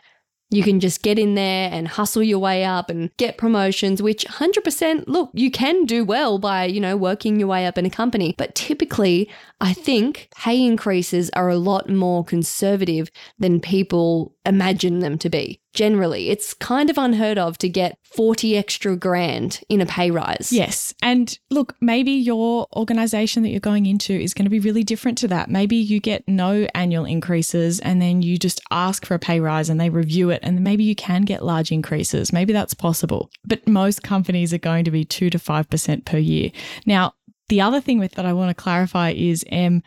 you 0.52 0.62
can 0.62 0.80
just 0.80 1.02
get 1.02 1.18
in 1.18 1.34
there 1.34 1.70
and 1.72 1.88
hustle 1.88 2.22
your 2.22 2.38
way 2.38 2.64
up 2.64 2.90
and 2.90 3.10
get 3.16 3.38
promotions, 3.38 4.02
which 4.02 4.26
100% 4.26 5.04
look, 5.06 5.30
you 5.32 5.50
can 5.50 5.86
do 5.86 6.04
well 6.04 6.38
by, 6.38 6.66
you 6.66 6.80
know, 6.80 6.96
working 6.96 7.38
your 7.38 7.48
way 7.48 7.66
up 7.66 7.78
in 7.78 7.86
a 7.86 7.90
company. 7.90 8.34
But 8.36 8.54
typically, 8.54 9.30
I 9.60 9.72
think 9.72 10.28
pay 10.36 10.62
increases 10.62 11.30
are 11.30 11.48
a 11.48 11.56
lot 11.56 11.88
more 11.88 12.22
conservative 12.22 13.10
than 13.38 13.60
people 13.60 14.36
imagine 14.44 14.98
them 14.98 15.16
to 15.18 15.30
be. 15.30 15.61
Generally, 15.74 16.28
it's 16.28 16.54
kind 16.54 16.90
of 16.90 16.98
unheard 16.98 17.38
of 17.38 17.56
to 17.58 17.68
get 17.68 17.98
40 18.02 18.56
extra 18.56 18.96
grand 18.96 19.60
in 19.68 19.80
a 19.80 19.86
pay 19.86 20.10
rise. 20.10 20.52
Yes. 20.52 20.94
And 21.02 21.38
look, 21.50 21.74
maybe 21.80 22.12
your 22.12 22.66
organization 22.76 23.42
that 23.42 23.50
you're 23.50 23.60
going 23.60 23.86
into 23.86 24.12
is 24.12 24.34
going 24.34 24.44
to 24.44 24.50
be 24.50 24.60
really 24.60 24.84
different 24.84 25.16
to 25.18 25.28
that. 25.28 25.48
Maybe 25.48 25.76
you 25.76 25.98
get 25.98 26.26
no 26.28 26.66
annual 26.74 27.04
increases 27.04 27.80
and 27.80 28.02
then 28.02 28.22
you 28.22 28.36
just 28.36 28.60
ask 28.70 29.06
for 29.06 29.14
a 29.14 29.18
pay 29.18 29.40
rise 29.40 29.70
and 29.70 29.80
they 29.80 29.88
review 29.88 30.30
it 30.30 30.40
and 30.42 30.62
maybe 30.62 30.84
you 30.84 30.94
can 30.94 31.22
get 31.22 31.44
large 31.44 31.72
increases. 31.72 32.32
Maybe 32.32 32.52
that's 32.52 32.74
possible. 32.74 33.30
But 33.44 33.66
most 33.66 34.02
companies 34.02 34.52
are 34.52 34.58
going 34.58 34.84
to 34.84 34.90
be 34.90 35.04
2 35.04 35.30
to 35.30 35.38
5% 35.38 36.04
per 36.04 36.18
year. 36.18 36.50
Now, 36.84 37.14
the 37.48 37.60
other 37.60 37.80
thing 37.80 37.98
with 37.98 38.12
that 38.12 38.26
I 38.26 38.32
want 38.32 38.50
to 38.50 38.62
clarify 38.62 39.10
is 39.10 39.44
um 39.52 39.82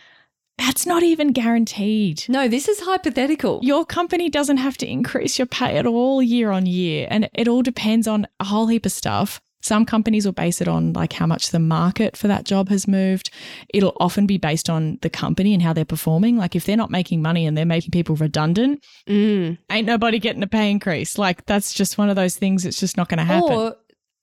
that's 0.57 0.85
not 0.85 1.03
even 1.03 1.31
guaranteed. 1.31 2.23
No, 2.29 2.47
this 2.47 2.67
is 2.67 2.79
hypothetical. 2.79 3.59
Your 3.63 3.85
company 3.85 4.29
doesn't 4.29 4.57
have 4.57 4.77
to 4.77 4.87
increase 4.89 5.37
your 5.37 5.45
pay 5.47 5.77
at 5.77 5.85
all 5.85 6.21
year 6.21 6.51
on 6.51 6.65
year. 6.65 7.07
And 7.09 7.29
it 7.33 7.47
all 7.47 7.61
depends 7.61 8.07
on 8.07 8.27
a 8.39 8.45
whole 8.45 8.67
heap 8.67 8.85
of 8.85 8.91
stuff. 8.91 9.41
Some 9.61 9.83
companies 9.85 10.25
will 10.25 10.31
base 10.33 10.61
it 10.61 10.67
on 10.67 10.93
like 10.93 11.13
how 11.13 11.25
much 11.25 11.49
the 11.49 11.57
market 11.59 12.15
for 12.15 12.27
that 12.27 12.45
job 12.45 12.69
has 12.69 12.87
moved. 12.87 13.31
It'll 13.73 13.97
often 13.99 14.27
be 14.27 14.37
based 14.37 14.69
on 14.69 14.99
the 15.01 15.09
company 15.09 15.53
and 15.55 15.61
how 15.63 15.73
they're 15.73 15.83
performing. 15.85 16.37
Like 16.37 16.55
if 16.55 16.65
they're 16.65 16.77
not 16.77 16.91
making 16.91 17.23
money 17.23 17.47
and 17.47 17.57
they're 17.57 17.65
making 17.65 17.89
people 17.91 18.15
redundant, 18.15 18.83
Mm. 19.09 19.57
ain't 19.71 19.87
nobody 19.87 20.19
getting 20.19 20.43
a 20.43 20.47
pay 20.47 20.69
increase. 20.69 21.17
Like 21.17 21.45
that's 21.47 21.73
just 21.73 21.97
one 21.97 22.09
of 22.09 22.15
those 22.15 22.35
things 22.37 22.63
It's 22.63 22.79
just 22.79 22.95
not 22.95 23.09
going 23.09 23.17
to 23.17 23.23
happen. 23.23 23.53
Or 23.53 23.75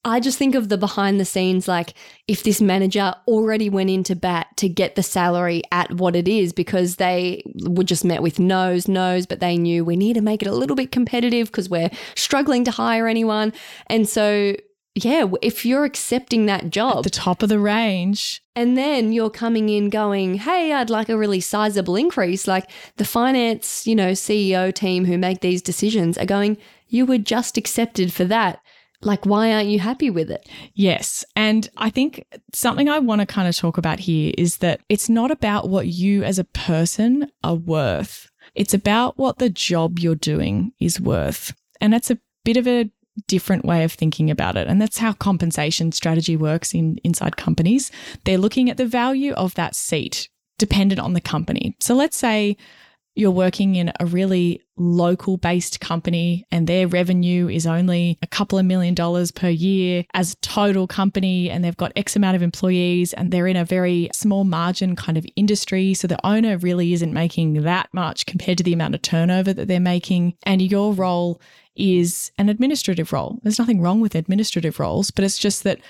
I 0.04 0.18
just 0.18 0.36
think 0.36 0.56
of 0.56 0.68
the 0.68 0.78
behind 0.78 1.20
the 1.20 1.24
scenes, 1.24 1.68
like 1.68 1.94
if 2.26 2.42
this 2.42 2.60
manager 2.60 3.14
already 3.28 3.70
went 3.70 3.88
into 3.88 4.16
bat 4.16 4.48
to 4.56 4.68
get 4.68 4.96
the 4.96 5.02
salary 5.02 5.62
at 5.70 5.92
what 5.92 6.16
it 6.16 6.26
is 6.26 6.52
because 6.52 6.96
they 6.96 7.44
were 7.66 7.84
just 7.84 8.04
met 8.04 8.20
with 8.20 8.40
no's, 8.40 8.88
no's, 8.88 9.26
but 9.26 9.38
they 9.38 9.56
knew 9.56 9.84
we 9.84 9.94
need 9.94 10.14
to 10.14 10.20
make 10.20 10.42
it 10.42 10.48
a 10.48 10.54
little 10.54 10.74
bit 10.74 10.90
competitive 10.90 11.48
because 11.48 11.70
we're 11.70 11.90
struggling 12.16 12.64
to 12.64 12.72
hire 12.72 13.06
anyone. 13.06 13.52
And 13.86 14.08
so, 14.08 14.56
yeah, 14.96 15.26
if 15.40 15.64
you're 15.64 15.84
accepting 15.84 16.46
that 16.46 16.70
job 16.70 17.04
the 17.04 17.10
top 17.10 17.44
of 17.44 17.48
the 17.48 17.60
range. 17.60 18.42
and 18.56 18.76
then 18.76 19.12
you're 19.12 19.30
coming 19.30 19.68
in 19.68 19.88
going, 19.88 20.34
hey, 20.34 20.72
I'd 20.72 20.90
like 20.90 21.08
a 21.10 21.16
really 21.16 21.40
sizable 21.40 21.94
increase, 21.94 22.48
like 22.48 22.68
the 22.96 23.04
finance, 23.04 23.86
you 23.86 23.94
know, 23.94 24.12
CEO 24.12 24.74
team 24.74 25.04
who 25.04 25.16
make 25.16 25.40
these 25.40 25.62
decisions 25.62 26.18
are 26.18 26.26
going, 26.26 26.58
you 26.88 27.06
were 27.06 27.18
just 27.18 27.56
accepted 27.56 28.12
for 28.12 28.24
that. 28.24 28.61
Like, 29.02 29.26
why 29.26 29.52
aren't 29.52 29.68
you 29.68 29.78
happy 29.78 30.10
with 30.10 30.30
it? 30.30 30.48
Yes. 30.74 31.24
And 31.36 31.68
I 31.76 31.90
think 31.90 32.24
something 32.52 32.88
I 32.88 32.98
want 32.98 33.20
to 33.20 33.26
kind 33.26 33.48
of 33.48 33.56
talk 33.56 33.78
about 33.78 33.98
here 33.98 34.32
is 34.38 34.58
that 34.58 34.80
it's 34.88 35.08
not 35.08 35.30
about 35.30 35.68
what 35.68 35.88
you 35.88 36.22
as 36.22 36.38
a 36.38 36.44
person 36.44 37.30
are 37.42 37.54
worth. 37.54 38.30
It's 38.54 38.74
about 38.74 39.18
what 39.18 39.38
the 39.38 39.50
job 39.50 39.98
you're 39.98 40.14
doing 40.14 40.72
is 40.80 41.00
worth. 41.00 41.54
And 41.80 41.92
that's 41.92 42.10
a 42.10 42.18
bit 42.44 42.56
of 42.56 42.66
a 42.66 42.90
different 43.26 43.64
way 43.64 43.84
of 43.84 43.92
thinking 43.92 44.30
about 44.30 44.56
it. 44.56 44.66
And 44.66 44.80
that's 44.80 44.98
how 44.98 45.12
compensation 45.12 45.92
strategy 45.92 46.36
works 46.36 46.74
in 46.74 46.98
inside 47.04 47.36
companies. 47.36 47.90
They're 48.24 48.38
looking 48.38 48.70
at 48.70 48.76
the 48.76 48.86
value 48.86 49.32
of 49.32 49.54
that 49.54 49.74
seat 49.74 50.28
dependent 50.58 51.00
on 51.00 51.12
the 51.12 51.20
company. 51.20 51.76
So 51.80 51.94
let's 51.94 52.16
say 52.16 52.56
you're 53.14 53.30
working 53.30 53.74
in 53.74 53.92
a 54.00 54.06
really 54.06 54.62
local 54.76 55.36
based 55.36 55.80
company 55.80 56.46
and 56.50 56.66
their 56.66 56.88
revenue 56.88 57.48
is 57.48 57.66
only 57.66 58.18
a 58.22 58.26
couple 58.26 58.58
of 58.58 58.64
million 58.64 58.94
dollars 58.94 59.30
per 59.30 59.48
year 59.48 60.04
as 60.14 60.32
a 60.32 60.36
total 60.36 60.86
company 60.86 61.50
and 61.50 61.62
they've 61.62 61.76
got 61.76 61.92
X 61.94 62.16
amount 62.16 62.36
of 62.36 62.42
employees 62.42 63.12
and 63.12 63.30
they're 63.30 63.46
in 63.46 63.56
a 63.56 63.64
very 63.64 64.08
small 64.14 64.44
margin 64.44 64.96
kind 64.96 65.18
of 65.18 65.26
industry. 65.36 65.92
So 65.92 66.06
the 66.06 66.26
owner 66.26 66.56
really 66.56 66.92
isn't 66.94 67.12
making 67.12 67.62
that 67.62 67.88
much 67.92 68.24
compared 68.24 68.58
to 68.58 68.64
the 68.64 68.72
amount 68.72 68.94
of 68.94 69.02
turnover 69.02 69.52
that 69.52 69.68
they're 69.68 69.80
making. 69.80 70.34
And 70.44 70.62
your 70.62 70.94
role 70.94 71.40
is 71.76 72.32
an 72.38 72.48
administrative 72.48 73.12
role. 73.12 73.38
There's 73.42 73.58
nothing 73.58 73.80
wrong 73.80 74.00
with 74.00 74.14
administrative 74.14 74.80
roles, 74.80 75.10
but 75.10 75.24
it's 75.24 75.38
just 75.38 75.64
that 75.64 75.80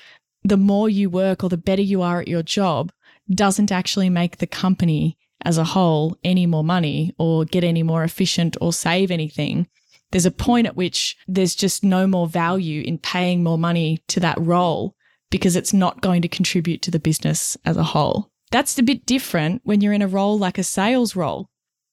the 0.44 0.56
more 0.56 0.88
you 0.88 1.08
work 1.08 1.44
or 1.44 1.48
the 1.48 1.56
better 1.56 1.82
you 1.82 2.02
are 2.02 2.20
at 2.20 2.28
your 2.28 2.42
job 2.42 2.90
doesn't 3.32 3.70
actually 3.70 4.10
make 4.10 4.38
the 4.38 4.46
company 4.46 5.16
as 5.44 5.58
a 5.58 5.64
whole 5.64 6.16
any 6.24 6.46
more 6.46 6.64
money 6.64 7.14
or 7.18 7.44
get 7.44 7.64
any 7.64 7.82
more 7.82 8.04
efficient 8.04 8.56
or 8.60 8.72
save 8.72 9.10
anything. 9.10 9.66
There's 10.10 10.26
a 10.26 10.30
point 10.30 10.66
at 10.66 10.76
which 10.76 11.16
there's 11.26 11.54
just 11.54 11.82
no 11.82 12.06
more 12.06 12.26
value 12.26 12.82
in 12.82 12.98
paying 12.98 13.42
more 13.42 13.58
money 13.58 14.02
to 14.08 14.20
that 14.20 14.38
role 14.38 14.94
because 15.30 15.56
it's 15.56 15.72
not 15.72 16.02
going 16.02 16.22
to 16.22 16.28
contribute 16.28 16.82
to 16.82 16.90
the 16.90 16.98
business 16.98 17.56
as 17.64 17.76
a 17.76 17.82
whole. 17.82 18.30
That's 18.50 18.78
a 18.78 18.82
bit 18.82 19.06
different 19.06 19.62
when 19.64 19.80
you're 19.80 19.94
in 19.94 20.02
a 20.02 20.06
role 20.08 20.38
like 20.38 20.58
a 20.58 20.62
sales 20.62 21.16
role 21.16 21.48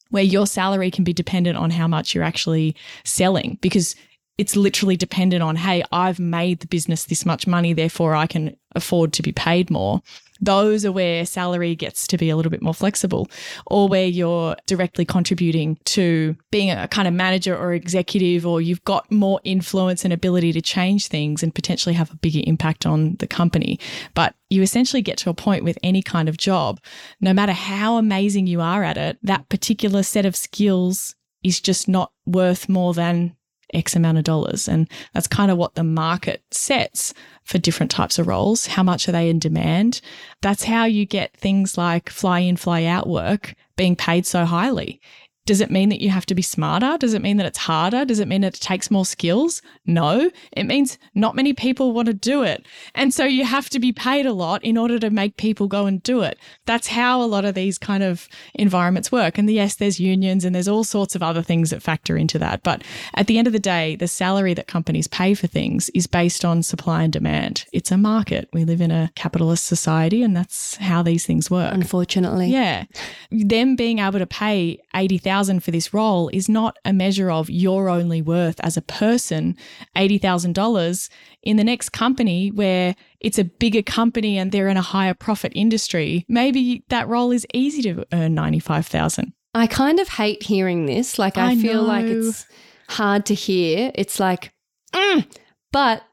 where 0.10 0.24
your 0.24 0.46
salary 0.46 0.92
can 0.92 1.04
be 1.04 1.14
dependent 1.14 1.58
on 1.58 1.72
how 1.72 1.88
much 1.88 2.14
you're 2.14 2.24
actually 2.24 2.76
selling 3.06 3.58
because 3.62 3.96
it's 4.38 4.56
literally 4.56 4.98
dependent 4.98 5.44
on, 5.44 5.56
hey, 5.56 5.84
I've 5.92 6.20
made 6.20 6.62
the 6.62 6.68
business 6.68 7.06
this 7.06 7.26
much 7.26 7.46
money, 7.46 7.74
therefore 7.74 8.16
I 8.16 8.26
can 8.26 8.56
afford 8.76 9.14
to 9.14 9.22
be 9.22 9.32
paid 9.32 9.70
more. 9.70 10.02
Those 10.42 10.86
are 10.86 10.92
where 10.92 11.26
salary 11.26 11.76
gets 11.76 12.08
to 12.08 12.18
be 12.18 12.30
a 12.30 12.36
little 12.36 12.50
bit 12.50 12.62
more 12.62 12.74
flexible, 12.74 13.30
or 13.68 13.88
where 13.88 14.06
you're 14.06 14.56
directly 14.66 15.06
contributing 15.06 15.78
to 15.86 16.36
being 16.52 16.72
a 16.72 16.88
kind 16.88 17.08
of 17.08 17.14
manager 17.14 17.58
or 17.58 17.74
executive, 17.74 18.46
or 18.46 18.62
you've 18.62 18.84
got 18.86 19.12
more 19.12 19.40
influence 19.44 20.04
and 20.04 20.14
ability 20.14 20.54
to 20.54 20.62
change 20.62 21.08
things 21.08 21.44
and 21.44 21.54
potentially 21.54 21.96
have 21.96 22.12
a 22.12 22.18
bigger 22.18 22.42
impact 22.46 22.86
on 22.86 23.16
the 23.20 23.28
company. 23.28 23.80
But 24.14 24.36
you 24.50 24.62
essentially 24.62 25.02
get 25.02 25.18
to 25.20 25.30
a 25.30 25.34
point 25.34 25.64
with 25.64 25.78
any 25.84 26.02
kind 26.02 26.30
of 26.30 26.38
job, 26.38 26.80
no 27.22 27.34
matter 27.34 27.54
how 27.54 27.98
amazing 27.98 28.48
you 28.48 28.62
are 28.62 28.84
at 28.84 28.98
it, 28.98 29.18
that 29.24 29.50
particular 29.50 30.04
set 30.04 30.26
of 30.26 30.36
skills 30.36 31.16
is 31.44 31.60
just 31.60 31.88
not 31.88 32.12
worth 32.26 32.68
more 32.68 32.94
than 32.94 33.36
X 33.74 33.96
amount 33.96 34.18
of 34.18 34.24
dollars. 34.24 34.68
And 34.68 34.90
that's 35.14 35.28
kind 35.28 35.52
of 35.52 35.58
what 35.58 35.76
the 35.76 35.84
market 35.84 36.44
sets 36.52 37.14
for 37.44 37.58
different 37.58 37.92
types 37.92 38.20
of 38.20 38.28
roles. 38.28 38.68
How 38.68 38.84
much 38.84 39.08
are 39.08 39.12
they 39.12 39.30
in 39.30 39.40
demand? 39.40 40.02
That's 40.42 40.64
how 40.64 40.86
you 40.86 41.06
get 41.06 41.36
things 41.38 41.78
like 41.78 42.10
fly 42.10 42.40
in, 42.40 42.58
fly 42.58 42.86
out 42.86 43.08
work 43.08 43.56
being 43.76 43.96
paid 43.96 44.26
so 44.26 44.46
highly. 44.46 45.02
Does 45.50 45.62
it 45.62 45.72
mean 45.72 45.90
that 45.90 46.00
you 46.00 46.12
have 46.12 46.28
to 46.28 46.36
be 46.36 46.44
smarter? 46.44 46.96
Does 47.00 47.16
it 47.16 47.24
mean 47.24 47.38
that 47.38 47.48
it's 47.48 47.58
harder? 47.58 48.06
Does 48.06 48.20
it 48.20 48.28
mean 48.28 48.42
that 48.42 48.54
it 48.54 48.62
takes 48.62 48.92
more 48.92 49.04
skills? 49.04 49.64
No, 49.84 50.30
it 50.52 50.66
means 50.66 51.00
not 51.16 51.36
many 51.36 51.54
people 51.54 51.92
want 51.92 52.06
to 52.06 52.14
do 52.14 52.44
it. 52.44 52.68
And 52.94 53.12
so 53.12 53.26
you 53.26 53.46
have 53.46 53.68
to 53.72 53.80
be 53.80 53.92
paid 53.92 54.28
a 54.28 54.32
lot 54.32 54.64
in 54.64 54.78
order 54.78 55.00
to 55.00 55.10
make 55.10 55.38
people 55.38 55.68
go 55.68 55.88
and 55.88 56.04
do 56.04 56.22
it. 56.22 56.38
That's 56.68 56.86
how 56.86 57.20
a 57.20 57.26
lot 57.26 57.46
of 57.46 57.56
these 57.56 57.80
kind 57.80 58.04
of 58.04 58.30
environments 58.54 59.12
work. 59.12 59.40
And 59.40 59.50
yes, 59.50 59.78
there's 59.78 60.00
unions 60.00 60.46
and 60.46 60.54
there's 60.54 60.68
all 60.68 60.84
sorts 60.84 61.16
of 61.16 61.24
other 61.24 61.42
things 61.42 61.72
that 61.72 61.82
factor 61.82 62.16
into 62.16 62.38
that. 62.38 62.62
But 62.62 62.84
at 63.16 63.26
the 63.26 63.40
end 63.40 63.48
of 63.48 63.54
the 63.54 63.58
day, 63.58 63.96
the 63.96 64.08
salary 64.08 64.54
that 64.54 64.68
companies 64.68 65.08
pay 65.08 65.34
for 65.34 65.48
things 65.48 65.90
is 65.96 66.06
based 66.06 66.46
on 66.46 66.62
supply 66.62 67.02
and 67.02 67.12
demand. 67.12 67.66
It's 67.74 67.92
a 67.92 67.98
market. 67.98 68.50
We 68.54 68.66
live 68.66 68.82
in 68.82 68.92
a 68.92 69.12
capitalist 69.16 69.64
society 69.64 70.22
and 70.22 70.38
that's 70.38 70.76
how 70.76 71.02
these 71.02 71.26
things 71.26 71.50
work. 71.50 71.74
Unfortunately. 71.74 72.50
Yeah. 72.50 72.84
Them 73.32 73.76
being 73.76 73.98
able 73.98 74.20
to 74.20 74.28
pay 74.28 74.80
80,000 74.94 75.39
80,000 75.40 75.64
for 75.64 75.72
this 75.72 75.94
role 75.94 76.30
is 76.34 76.50
not 76.50 76.78
a 76.84 76.92
measure 76.92 77.32
of 77.32 77.50
your 77.50 77.88
only 77.88 78.22
worth 78.22 78.60
as 78.60 78.76
a 78.76 78.82
person, 78.82 79.56
$80,000 79.96 81.10
in 81.44 81.56
the 81.56 81.64
next 81.64 81.92
company 81.92 82.52
where 82.52 82.94
it's 83.22 83.40
a 83.40 83.46
bigger 83.46 83.82
company 83.82 84.38
and 84.38 84.52
they're 84.52 84.68
in 84.68 84.76
a 84.76 84.82
higher 84.82 85.14
profit 85.14 85.54
industry. 85.56 86.26
Maybe 86.28 86.84
that 86.90 87.08
role 87.08 87.32
is 87.32 87.48
easy 87.54 87.82
to 87.84 88.06
earn 88.12 88.34
95,000. 88.34 89.32
I 89.54 89.68
kind 89.68 90.02
of 90.02 90.10
hate 90.10 90.44
hearing 90.44 90.88
this. 90.88 91.18
Like 91.18 91.38
I, 91.38 91.52
I 91.52 91.56
feel 91.56 91.84
like 91.84 92.06
it's 92.06 92.46
hard 92.90 93.26
to 93.28 93.34
hear. 93.34 93.92
It's 93.96 94.20
like 94.20 94.52
mm. 94.94 95.26
but 95.72 96.04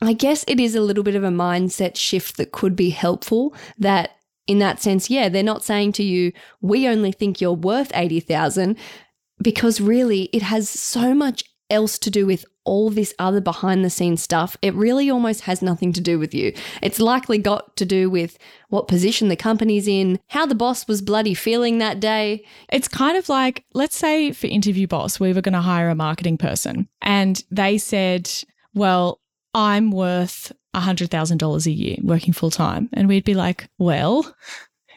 I 0.00 0.12
guess 0.12 0.44
it 0.48 0.58
is 0.58 0.74
a 0.74 0.80
little 0.80 1.04
bit 1.04 1.14
of 1.14 1.22
a 1.22 1.28
mindset 1.28 1.96
shift 1.96 2.36
that 2.38 2.50
could 2.50 2.74
be 2.74 2.90
helpful 2.90 3.54
that 3.78 4.16
in 4.46 4.58
that 4.58 4.82
sense, 4.82 5.10
yeah, 5.10 5.28
they're 5.28 5.42
not 5.42 5.64
saying 5.64 5.92
to 5.92 6.02
you, 6.02 6.32
we 6.60 6.88
only 6.88 7.12
think 7.12 7.40
you're 7.40 7.52
worth 7.52 7.92
80,000 7.94 8.76
because 9.42 9.80
really 9.80 10.24
it 10.32 10.42
has 10.42 10.68
so 10.68 11.14
much 11.14 11.44
else 11.70 11.98
to 11.98 12.10
do 12.10 12.26
with 12.26 12.44
all 12.64 12.90
this 12.90 13.14
other 13.18 13.40
behind 13.40 13.84
the 13.84 13.90
scenes 13.90 14.22
stuff. 14.22 14.56
It 14.62 14.74
really 14.74 15.10
almost 15.10 15.42
has 15.42 15.62
nothing 15.62 15.92
to 15.94 16.00
do 16.00 16.18
with 16.18 16.32
you. 16.34 16.52
It's 16.80 17.00
likely 17.00 17.38
got 17.38 17.76
to 17.76 17.84
do 17.84 18.08
with 18.08 18.38
what 18.68 18.88
position 18.88 19.28
the 19.28 19.36
company's 19.36 19.88
in, 19.88 20.20
how 20.28 20.46
the 20.46 20.54
boss 20.54 20.86
was 20.86 21.02
bloody 21.02 21.34
feeling 21.34 21.78
that 21.78 21.98
day. 21.98 22.44
It's 22.70 22.88
kind 22.88 23.16
of 23.16 23.28
like, 23.28 23.64
let's 23.74 23.96
say 23.96 24.32
for 24.32 24.46
Interview 24.46 24.86
Boss, 24.86 25.18
we 25.18 25.32
were 25.32 25.40
going 25.40 25.54
to 25.54 25.60
hire 25.60 25.88
a 25.88 25.94
marketing 25.94 26.38
person 26.38 26.88
and 27.00 27.42
they 27.50 27.78
said, 27.78 28.30
well, 28.74 29.20
I'm 29.54 29.90
worth 29.90 30.52
$100,000 30.74 31.66
a 31.66 31.70
year 31.70 31.96
working 32.02 32.32
full 32.32 32.50
time. 32.50 32.88
And 32.92 33.08
we'd 33.08 33.24
be 33.24 33.34
like, 33.34 33.68
well, 33.78 34.34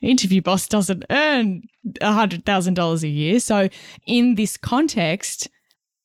interview 0.01 0.41
boss 0.41 0.67
doesn't 0.67 1.05
earn 1.09 1.63
$100,000 2.01 3.03
a 3.03 3.07
year. 3.07 3.39
So, 3.39 3.69
in 4.07 4.35
this 4.35 4.57
context, 4.57 5.49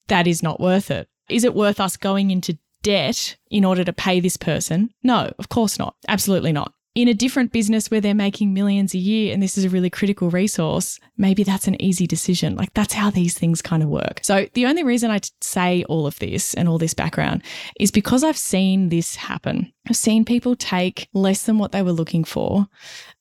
that 0.09 0.27
is 0.27 0.43
not 0.43 0.61
worth 0.61 0.91
it. 0.91 1.09
Is 1.29 1.45
it 1.45 1.55
worth 1.55 1.81
us 1.81 1.97
going 1.97 2.31
into 2.31 2.59
debt 2.83 3.37
in 3.51 3.65
order 3.65 3.85
to 3.85 3.93
pay 3.93 4.21
this 4.21 4.37
person? 4.37 4.91
No, 5.03 5.33
of 5.39 5.49
course 5.49 5.79
not. 5.79 5.95
Absolutely 6.09 6.53
not 6.53 6.75
in 6.95 7.07
a 7.07 7.15
different 7.15 7.53
business 7.53 7.91
where 7.91 8.01
they're 8.01 8.15
making 8.15 8.53
millions 8.53 8.95
a 8.95 8.99
year 8.99 9.33
and 9.33 9.43
this 9.43 9.57
is 9.57 9.65
a 9.65 9.71
really 9.71 9.91
critical 9.91 10.29
resource, 10.29 10.99
maybe 11.17 11.45
that's 11.45 11.69
an 11.69 11.81
easy 11.81 12.07
decision. 12.07 12.57
Like 12.57 12.75
that's 12.75 12.95
how 12.95 13.11
these 13.11 13.39
things 13.39 13.63
kind 13.63 13.83
of 13.83 13.89
work. 13.89 14.21
So 14.23 14.47
the 14.55 14.67
only 14.67 14.83
reason 14.83 15.11
I 15.11 15.21
say 15.41 15.85
all 15.85 16.07
of 16.07 16.19
this 16.19 16.53
and 16.55 16.69
all 16.69 16.79
this 16.79 16.95
background 16.95 17.43
is 17.79 17.93
because 17.93 18.25
I've 18.25 18.37
seen 18.37 18.89
this 18.89 19.15
happen. 19.15 19.73
I've 19.89 19.97
seen 19.97 20.25
people 20.25 20.57
take 20.57 21.09
less 21.15 21.45
than 21.45 21.59
what 21.59 21.71
they 21.73 21.83
were 21.83 21.93
looking 21.93 22.25
for 22.25 22.67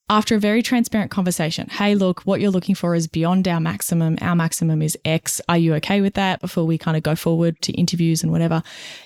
after 0.09 0.35
a 0.35 0.39
very 0.39 0.63
transparent 0.63 1.11
conversation. 1.11 1.67
Hey, 1.69 1.93
look, 1.93 2.21
what 2.21 2.41
you're 2.41 2.49
looking 2.49 2.73
for 2.73 2.95
is 2.95 3.07
beyond 3.07 3.47
our 3.47 3.59
maximum. 3.59 4.17
Our 4.21 4.35
maximum 4.35 4.81
is 4.81 4.97
X. 5.05 5.39
Are 5.47 5.57
you 5.57 5.75
okay 5.75 6.01
with 6.01 6.15
that 6.15 6.41
before 6.41 6.65
we 6.65 6.79
kind 6.79 6.97
of 6.97 7.03
go 7.03 7.15
forward 7.15 7.61
to 7.61 7.73
interviews 7.73 8.23
and 8.23 8.31
whatever? 8.31 8.63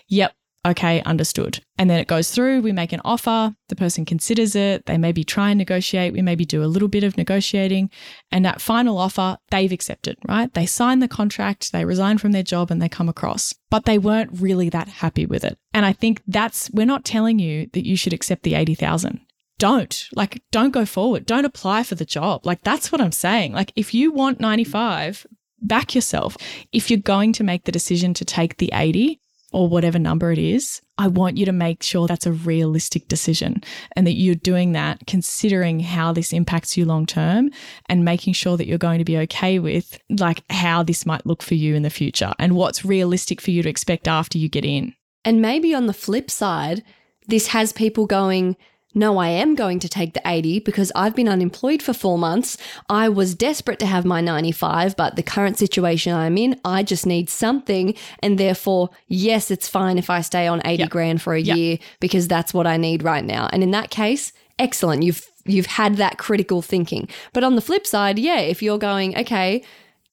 Yep, 0.07 0.33
okay, 0.65 1.01
understood. 1.01 1.59
And 1.77 1.89
then 1.89 1.99
it 1.99 2.07
goes 2.07 2.31
through, 2.31 2.61
we 2.61 2.71
make 2.71 2.93
an 2.93 3.01
offer, 3.03 3.55
the 3.67 3.75
person 3.75 4.05
considers 4.05 4.55
it, 4.55 4.85
they 4.85 4.97
maybe 4.97 5.23
try 5.23 5.49
and 5.49 5.57
negotiate, 5.57 6.13
we 6.13 6.21
maybe 6.21 6.45
do 6.45 6.63
a 6.63 6.65
little 6.65 6.87
bit 6.87 7.03
of 7.03 7.17
negotiating, 7.17 7.89
and 8.31 8.45
that 8.45 8.61
final 8.61 8.97
offer, 8.97 9.37
they've 9.51 9.71
accepted, 9.71 10.17
right? 10.27 10.53
They 10.53 10.65
sign 10.65 10.99
the 10.99 11.07
contract, 11.07 11.71
they 11.71 11.85
resign 11.85 12.17
from 12.17 12.31
their 12.31 12.43
job, 12.43 12.71
and 12.71 12.81
they 12.81 12.89
come 12.89 13.09
across. 13.09 13.53
But 13.69 13.85
they 13.85 13.97
weren't 13.97 14.39
really 14.39 14.69
that 14.69 14.87
happy 14.87 15.25
with 15.25 15.43
it. 15.43 15.57
And 15.73 15.85
I 15.85 15.93
think 15.93 16.21
that's, 16.27 16.69
we're 16.71 16.85
not 16.85 17.05
telling 17.05 17.39
you 17.39 17.69
that 17.73 17.85
you 17.85 17.97
should 17.97 18.13
accept 18.13 18.43
the 18.43 18.55
80,000 18.55 19.19
don't 19.59 20.09
like 20.15 20.41
don't 20.51 20.71
go 20.71 20.83
forward 20.83 21.27
don't 21.27 21.45
apply 21.45 21.83
for 21.83 21.93
the 21.93 22.03
job 22.03 22.43
like 22.43 22.61
that's 22.63 22.91
what 22.91 22.99
i'm 22.99 23.11
saying 23.11 23.53
like 23.53 23.71
if 23.75 23.93
you 23.93 24.11
want 24.11 24.39
95 24.39 25.27
back 25.61 25.93
yourself 25.93 26.35
if 26.71 26.89
you're 26.89 26.99
going 26.99 27.31
to 27.31 27.43
make 27.43 27.63
the 27.63 27.71
decision 27.71 28.15
to 28.15 28.25
take 28.25 28.57
the 28.57 28.71
80 28.73 29.21
or 29.53 29.69
whatever 29.69 29.99
number 29.99 30.31
it 30.31 30.39
is, 30.39 30.81
I 30.97 31.07
want 31.07 31.37
you 31.37 31.45
to 31.45 31.51
make 31.51 31.81
sure 31.81 32.07
that's 32.07 32.25
a 32.25 32.31
realistic 32.31 33.07
decision 33.07 33.63
and 33.95 34.05
that 34.05 34.13
you're 34.13 34.35
doing 34.35 34.73
that 34.73 35.05
considering 35.07 35.79
how 35.79 36.11
this 36.11 36.33
impacts 36.33 36.75
you 36.75 36.85
long 36.85 37.05
term 37.05 37.49
and 37.87 38.03
making 38.03 38.33
sure 38.33 38.57
that 38.57 38.67
you're 38.67 38.77
going 38.77 38.99
to 38.99 39.05
be 39.05 39.17
okay 39.19 39.59
with 39.59 39.99
like 40.09 40.43
how 40.49 40.83
this 40.83 41.05
might 41.05 41.25
look 41.25 41.41
for 41.41 41.55
you 41.55 41.75
in 41.75 41.83
the 41.83 41.89
future 41.89 42.33
and 42.39 42.55
what's 42.55 42.83
realistic 42.83 43.39
for 43.39 43.51
you 43.51 43.63
to 43.63 43.69
expect 43.69 44.07
after 44.07 44.37
you 44.37 44.49
get 44.49 44.65
in. 44.65 44.93
And 45.25 45.41
maybe 45.41 45.73
on 45.73 45.87
the 45.87 45.93
flip 45.93 46.29
side, 46.29 46.83
this 47.27 47.47
has 47.47 47.71
people 47.71 48.05
going, 48.05 48.57
no, 48.93 49.17
I 49.17 49.29
am 49.29 49.55
going 49.55 49.79
to 49.79 49.89
take 49.89 50.13
the 50.13 50.21
80 50.25 50.59
because 50.59 50.91
I've 50.95 51.15
been 51.15 51.29
unemployed 51.29 51.81
for 51.81 51.93
four 51.93 52.17
months. 52.17 52.57
I 52.89 53.09
was 53.09 53.35
desperate 53.35 53.79
to 53.79 53.85
have 53.85 54.05
my 54.05 54.21
95, 54.21 54.95
but 54.95 55.15
the 55.15 55.23
current 55.23 55.57
situation 55.57 56.13
I'm 56.13 56.37
in, 56.37 56.59
I 56.63 56.83
just 56.83 57.05
need 57.05 57.29
something. 57.29 57.95
And 58.19 58.37
therefore, 58.37 58.89
yes, 59.07 59.49
it's 59.51 59.67
fine 59.67 59.97
if 59.97 60.09
I 60.09 60.21
stay 60.21 60.47
on 60.47 60.61
80 60.65 60.83
yep. 60.83 60.89
grand 60.89 61.21
for 61.21 61.33
a 61.33 61.41
yep. 61.41 61.57
year 61.57 61.77
because 61.99 62.27
that's 62.27 62.53
what 62.53 62.67
I 62.67 62.77
need 62.77 63.03
right 63.03 63.23
now. 63.23 63.49
And 63.51 63.63
in 63.63 63.71
that 63.71 63.89
case, 63.89 64.31
excellent. 64.59 65.03
You've 65.03 65.27
you've 65.45 65.65
had 65.65 65.97
that 65.97 66.17
critical 66.17 66.61
thinking. 66.61 67.09
But 67.33 67.43
on 67.43 67.55
the 67.55 67.61
flip 67.61 67.85
side, 67.85 68.17
yeah, 68.17 68.39
if 68.39 68.61
you're 68.61 68.77
going, 68.77 69.17
okay, 69.17 69.63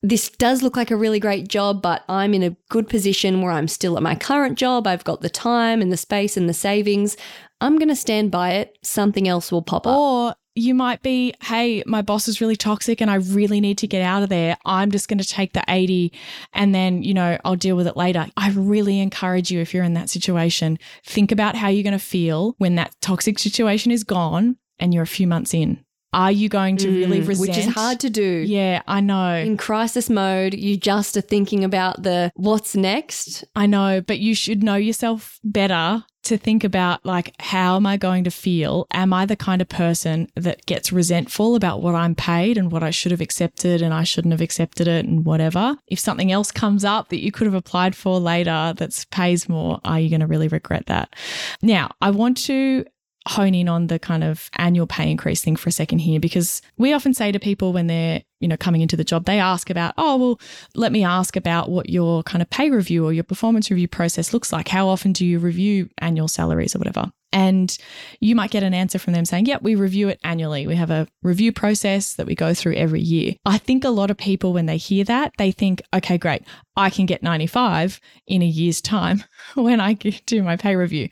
this 0.02 0.30
does 0.30 0.62
look 0.62 0.76
like 0.76 0.90
a 0.90 0.96
really 0.96 1.20
great 1.20 1.48
job, 1.48 1.82
but 1.82 2.04
I'm 2.08 2.32
in 2.32 2.42
a 2.42 2.56
good 2.70 2.88
position 2.88 3.42
where 3.42 3.52
I'm 3.52 3.68
still 3.68 3.96
at 3.96 4.02
my 4.02 4.14
current 4.14 4.58
job. 4.58 4.86
I've 4.86 5.04
got 5.04 5.20
the 5.20 5.28
time 5.28 5.82
and 5.82 5.92
the 5.92 5.96
space 5.96 6.36
and 6.36 6.48
the 6.48 6.54
savings. 6.54 7.16
I'm 7.60 7.76
going 7.76 7.88
to 7.88 7.96
stand 7.96 8.30
by 8.30 8.52
it. 8.52 8.78
Something 8.82 9.28
else 9.28 9.52
will 9.52 9.62
pop 9.62 9.86
up. 9.86 9.94
Or 9.94 10.34
you 10.54 10.74
might 10.74 11.02
be, 11.02 11.34
hey, 11.42 11.82
my 11.86 12.00
boss 12.00 12.28
is 12.28 12.40
really 12.40 12.56
toxic 12.56 13.02
and 13.02 13.10
I 13.10 13.16
really 13.16 13.60
need 13.60 13.76
to 13.78 13.86
get 13.86 14.02
out 14.02 14.22
of 14.22 14.30
there. 14.30 14.56
I'm 14.64 14.90
just 14.90 15.08
going 15.08 15.18
to 15.18 15.28
take 15.28 15.52
the 15.52 15.64
80 15.68 16.12
and 16.54 16.74
then, 16.74 17.02
you 17.02 17.12
know, 17.12 17.38
I'll 17.44 17.56
deal 17.56 17.76
with 17.76 17.86
it 17.86 17.96
later. 17.96 18.26
I 18.36 18.50
really 18.50 19.00
encourage 19.00 19.50
you 19.50 19.60
if 19.60 19.74
you're 19.74 19.84
in 19.84 19.94
that 19.94 20.10
situation, 20.10 20.78
think 21.04 21.30
about 21.30 21.56
how 21.56 21.68
you're 21.68 21.84
going 21.84 21.92
to 21.92 21.98
feel 21.98 22.54
when 22.58 22.74
that 22.76 22.94
toxic 23.02 23.38
situation 23.38 23.92
is 23.92 24.02
gone 24.02 24.56
and 24.78 24.94
you're 24.94 25.02
a 25.02 25.06
few 25.06 25.26
months 25.26 25.52
in. 25.52 25.84
Are 26.12 26.32
you 26.32 26.48
going 26.48 26.76
to 26.78 26.88
really 26.90 27.20
Mm, 27.20 27.28
resent? 27.28 27.48
which 27.48 27.58
is 27.58 27.66
hard 27.66 28.00
to 28.00 28.10
do. 28.10 28.44
Yeah, 28.46 28.82
I 28.88 29.00
know. 29.00 29.34
In 29.36 29.56
crisis 29.56 30.10
mode, 30.10 30.54
you 30.54 30.76
just 30.76 31.16
are 31.16 31.20
thinking 31.20 31.62
about 31.64 32.02
the 32.02 32.32
what's 32.34 32.74
next. 32.74 33.44
I 33.54 33.66
know, 33.66 34.00
but 34.00 34.18
you 34.18 34.34
should 34.34 34.62
know 34.62 34.74
yourself 34.76 35.38
better 35.44 36.04
to 36.22 36.36
think 36.36 36.64
about 36.64 37.04
like 37.06 37.34
how 37.40 37.76
am 37.76 37.86
I 37.86 37.96
going 37.96 38.24
to 38.24 38.30
feel? 38.30 38.86
Am 38.92 39.12
I 39.12 39.24
the 39.24 39.36
kind 39.36 39.62
of 39.62 39.68
person 39.70 40.28
that 40.34 40.66
gets 40.66 40.92
resentful 40.92 41.54
about 41.54 41.80
what 41.80 41.94
I'm 41.94 42.14
paid 42.14 42.58
and 42.58 42.70
what 42.70 42.82
I 42.82 42.90
should 42.90 43.10
have 43.12 43.22
accepted 43.22 43.80
and 43.80 43.94
I 43.94 44.04
shouldn't 44.04 44.32
have 44.32 44.42
accepted 44.42 44.86
it 44.86 45.06
and 45.06 45.24
whatever? 45.24 45.76
If 45.86 45.98
something 45.98 46.30
else 46.30 46.50
comes 46.52 46.84
up 46.84 47.08
that 47.08 47.22
you 47.22 47.32
could 47.32 47.46
have 47.46 47.54
applied 47.54 47.96
for 47.96 48.20
later 48.20 48.74
that 48.76 49.06
pays 49.10 49.48
more, 49.48 49.80
are 49.84 49.98
you 49.98 50.10
going 50.10 50.20
to 50.20 50.26
really 50.26 50.48
regret 50.48 50.86
that? 50.86 51.14
Now, 51.62 51.92
I 52.02 52.10
want 52.10 52.36
to 52.48 52.84
hone 53.28 53.54
in 53.54 53.68
on 53.68 53.88
the 53.88 53.98
kind 53.98 54.24
of 54.24 54.50
annual 54.56 54.86
pay 54.86 55.10
increase 55.10 55.42
thing 55.42 55.56
for 55.56 55.68
a 55.68 55.72
second 55.72 55.98
here 55.98 56.18
because 56.18 56.62
we 56.78 56.92
often 56.92 57.12
say 57.12 57.30
to 57.30 57.38
people 57.38 57.72
when 57.72 57.86
they're 57.86 58.22
you 58.40 58.48
know 58.48 58.56
coming 58.56 58.80
into 58.80 58.96
the 58.96 59.04
job 59.04 59.26
they 59.26 59.38
ask 59.38 59.68
about 59.68 59.92
oh 59.98 60.16
well 60.16 60.40
let 60.74 60.90
me 60.90 61.04
ask 61.04 61.36
about 61.36 61.68
what 61.68 61.90
your 61.90 62.22
kind 62.22 62.40
of 62.40 62.48
pay 62.48 62.70
review 62.70 63.04
or 63.04 63.12
your 63.12 63.24
performance 63.24 63.70
review 63.70 63.88
process 63.88 64.32
looks 64.32 64.52
like. 64.52 64.68
How 64.68 64.88
often 64.88 65.12
do 65.12 65.26
you 65.26 65.38
review 65.38 65.90
annual 65.98 66.28
salaries 66.28 66.74
or 66.74 66.78
whatever? 66.78 67.10
And 67.32 67.76
you 68.18 68.34
might 68.34 68.50
get 68.50 68.64
an 68.64 68.74
answer 68.74 68.98
from 68.98 69.12
them 69.12 69.26
saying 69.26 69.46
yep 69.46 69.62
we 69.62 69.74
review 69.74 70.08
it 70.08 70.18
annually. 70.24 70.66
We 70.66 70.76
have 70.76 70.90
a 70.90 71.06
review 71.22 71.52
process 71.52 72.14
that 72.14 72.26
we 72.26 72.34
go 72.34 72.54
through 72.54 72.74
every 72.74 73.02
year. 73.02 73.34
I 73.44 73.58
think 73.58 73.84
a 73.84 73.90
lot 73.90 74.10
of 74.10 74.16
people 74.16 74.54
when 74.54 74.66
they 74.66 74.78
hear 74.78 75.04
that 75.04 75.34
they 75.36 75.52
think 75.52 75.82
okay 75.94 76.16
great. 76.16 76.42
I 76.76 76.88
can 76.88 77.04
get 77.04 77.22
95 77.22 78.00
in 78.26 78.40
a 78.40 78.46
year's 78.46 78.80
time 78.80 79.22
when 79.54 79.80
i 79.80 79.92
do 79.92 80.42
my 80.42 80.56
pay 80.56 80.76
review 80.76 81.08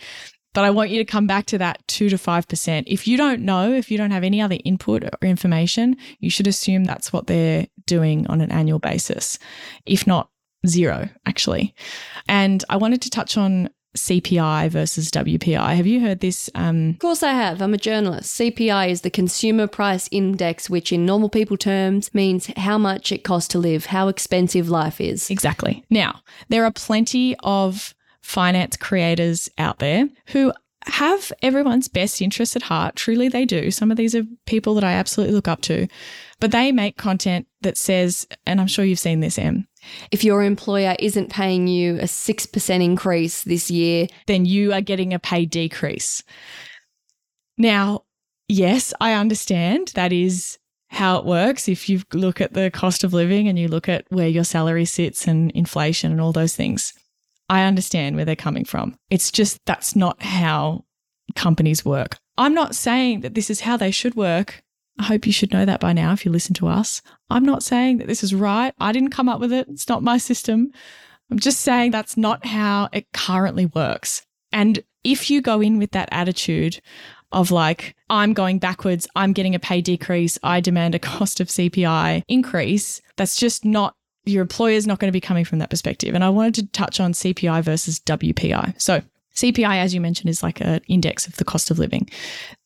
but 0.59 0.65
I 0.65 0.71
want 0.71 0.91
you 0.91 0.99
to 0.99 1.05
come 1.05 1.29
back 1.29 1.47
to 1.47 1.59
that 1.59 1.87
2 1.87 2.09
to 2.09 2.17
5%. 2.17 2.83
If 2.89 3.07
you 3.07 3.17
don't 3.17 3.43
know, 3.43 3.73
if 3.73 3.93
you 3.93 3.97
don't 3.97 4.11
have 4.11 4.25
any 4.25 4.41
other 4.41 4.57
input 4.65 5.05
or 5.05 5.11
information, 5.23 5.97
you 6.19 6.31
should 6.31 6.49
assume 6.49 6.83
that's 6.83 7.13
what 7.13 7.29
they're 7.29 7.69
doing 7.87 8.27
on 8.27 8.41
an 8.41 8.51
annual 8.51 8.81
basis, 8.81 9.39
if 9.87 10.05
not 10.05 10.31
zero, 10.67 11.11
actually. 11.27 11.77
And 12.29 12.65
I 12.69 12.77
wanted 12.77 13.03
to 13.03 13.11
touch 13.11 13.37
on 13.37 13.71
CPI 13.97 14.69
versus 14.71 15.13
WPI. 15.13 15.77
Have 15.77 15.87
you 15.87 16.01
heard 16.01 16.19
this? 16.19 16.51
Um, 16.57 16.91
Of 16.91 16.99
course, 16.99 17.23
I 17.23 17.35
have. 17.35 17.63
I'm 17.63 17.75
a 17.75 17.79
journalist. 17.79 18.37
CPI 18.37 18.91
is 18.91 19.03
the 19.03 19.11
Consumer 19.11 19.69
Price 19.69 20.09
Index, 20.11 20.69
which 20.69 20.93
in 20.93 21.07
normal 21.07 21.29
people 21.29 21.57
terms 21.57 22.13
means 22.13 22.51
how 22.57 22.79
much 22.79 23.13
it 23.13 23.23
costs 23.23 23.49
to 23.51 23.61
live, 23.61 23.87
how 23.87 24.09
expensive 24.09 24.69
life 24.69 25.01
is. 25.01 25.31
Exactly. 25.31 25.85
Now, 25.89 26.23
there 26.49 26.65
are 26.65 26.73
plenty 26.73 27.37
of 27.45 27.95
finance 28.29 28.77
creators 28.77 29.49
out 29.57 29.79
there 29.79 30.07
who 30.27 30.53
have 30.85 31.33
everyone's 31.41 31.89
best 31.89 32.21
interests 32.21 32.55
at 32.55 32.63
heart. 32.63 32.95
Truly, 32.95 33.29
they 33.29 33.47
do. 33.47 33.71
Some 33.71 33.91
of 33.91 33.97
these 33.97 34.15
are 34.15 34.23
people 34.45 34.75
that 34.75 34.85
I 34.85 34.93
absolutely 34.93 35.35
look 35.35 35.49
up 35.49 35.63
to, 35.63 35.89
but 36.39 36.51
they 36.51 36.71
make 36.71 36.99
content 36.99 37.47
that 37.63 37.79
says, 37.79 38.27
and 38.45 38.61
I'm 38.61 38.67
sure 38.67 38.85
you've 38.85 38.99
seen 38.99 39.21
this, 39.21 39.39
Em, 39.39 39.67
If 40.11 40.25
your 40.25 40.45
employer 40.45 40.95
isn't 40.99 41.31
paying 41.31 41.69
you 41.69 41.97
a 42.01 42.05
6% 42.05 42.85
increase 42.85 43.45
this 43.45 43.71
year, 43.71 44.09
then 44.27 44.45
you 44.45 44.75
are 44.75 44.83
getting 44.83 45.15
a 45.15 45.19
pay 45.19 45.47
decrease. 45.47 46.23
Now, 47.57 48.05
yes, 48.47 48.93
I 49.01 49.15
understand 49.15 49.93
that 49.95 50.13
is 50.13 50.59
how 50.91 51.19
it 51.19 51.25
works. 51.25 51.67
If 51.67 51.89
you 51.89 52.03
look 52.13 52.43
at 52.43 52.53
the 52.53 52.71
cost 52.71 53.05
of 53.05 53.15
living 53.15 53.49
and 53.49 53.59
you 53.59 53.69
look 53.69 53.89
at 53.89 54.05
where 54.11 54.29
your 54.29 54.45
salary 54.45 54.85
sits 54.85 55.27
and 55.27 55.51
inflation 55.53 56.13
and 56.13 56.21
all 56.21 56.33
those 56.33 56.55
things, 56.55 56.93
I 57.49 57.63
understand 57.63 58.17
where 58.17 58.25
they're 58.25 58.37
coming 58.37 58.65
from. 58.65 58.97
It's 59.11 59.31
just 59.31 59.59
that's 59.65 59.97
not 59.97 60.23
how 60.23 60.85
companies 61.35 61.85
work. 61.85 62.19
I'm 62.37 62.55
not 62.55 62.75
saying 62.75 63.21
that 63.21 63.35
this 63.35 63.51
is 63.51 63.61
how 63.61 63.77
they 63.77 63.91
should 63.91 64.15
work. 64.15 64.63
I 64.99 65.05
hope 65.05 65.27
you 65.27 65.33
should 65.33 65.53
know 65.53 65.65
that 65.65 65.81
by 65.81 65.93
now 65.93 66.13
if 66.13 66.25
you 66.25 66.31
listen 66.31 66.55
to 66.55 66.69
us. 66.69 67.03
I'm 67.31 67.45
not 67.45 67.63
saying 67.63 67.99
that 67.99 68.09
this 68.09 68.23
is 68.23 68.35
right. 68.35 68.75
I 68.79 68.93
didn't 68.93 69.11
come 69.11 69.29
up 69.29 69.41
with 69.41 69.53
it. 69.53 69.69
It's 69.69 69.89
not 69.89 70.03
my 70.03 70.19
system. 70.19 70.73
I'm 71.31 71.39
just 71.39 71.61
saying 71.61 71.91
that's 71.91 72.17
not 72.17 72.45
how 72.45 72.89
it 72.93 73.07
currently 73.13 73.67
works. 73.67 74.25
And 74.53 74.83
if 75.05 75.31
you 75.31 75.41
go 75.41 75.61
in 75.61 75.79
with 75.79 75.93
that 75.93 76.09
attitude 76.11 76.81
of 77.33 77.51
like, 77.51 77.95
I'm 78.09 78.33
going 78.33 78.59
backwards, 78.59 79.07
I'm 79.15 79.33
getting 79.33 79.55
a 79.55 79.59
pay 79.59 79.81
decrease, 79.81 80.39
I 80.43 80.61
demand 80.61 80.95
a 80.95 80.99
cost 81.11 81.41
of 81.41 81.49
CPI 81.49 82.23
increase, 82.29 83.03
that's 83.17 83.37
just 83.37 83.65
not, 83.65 83.95
your 84.31 84.43
employer's 84.43 84.87
not 84.87 84.99
going 84.99 85.09
to 85.09 85.17
be 85.17 85.21
coming 85.21 85.45
from 85.45 85.59
that 85.59 85.71
perspective. 85.71 86.15
And 86.15 86.25
I 86.25 86.31
wanted 86.31 86.55
to 86.55 86.67
touch 86.73 87.01
on 87.01 87.13
CPI 87.13 87.63
versus 87.63 88.01
WPI. 88.01 88.81
So, 88.81 89.03
CPI, 89.35 89.77
as 89.77 89.95
you 89.95 90.01
mentioned, 90.01 90.31
is 90.31 90.43
like 90.43 90.61
an 90.61 90.81
index 90.89 91.29
of 91.29 91.37
the 91.37 91.45
cost 91.45 91.71
of 91.71 91.79
living. 91.79 92.09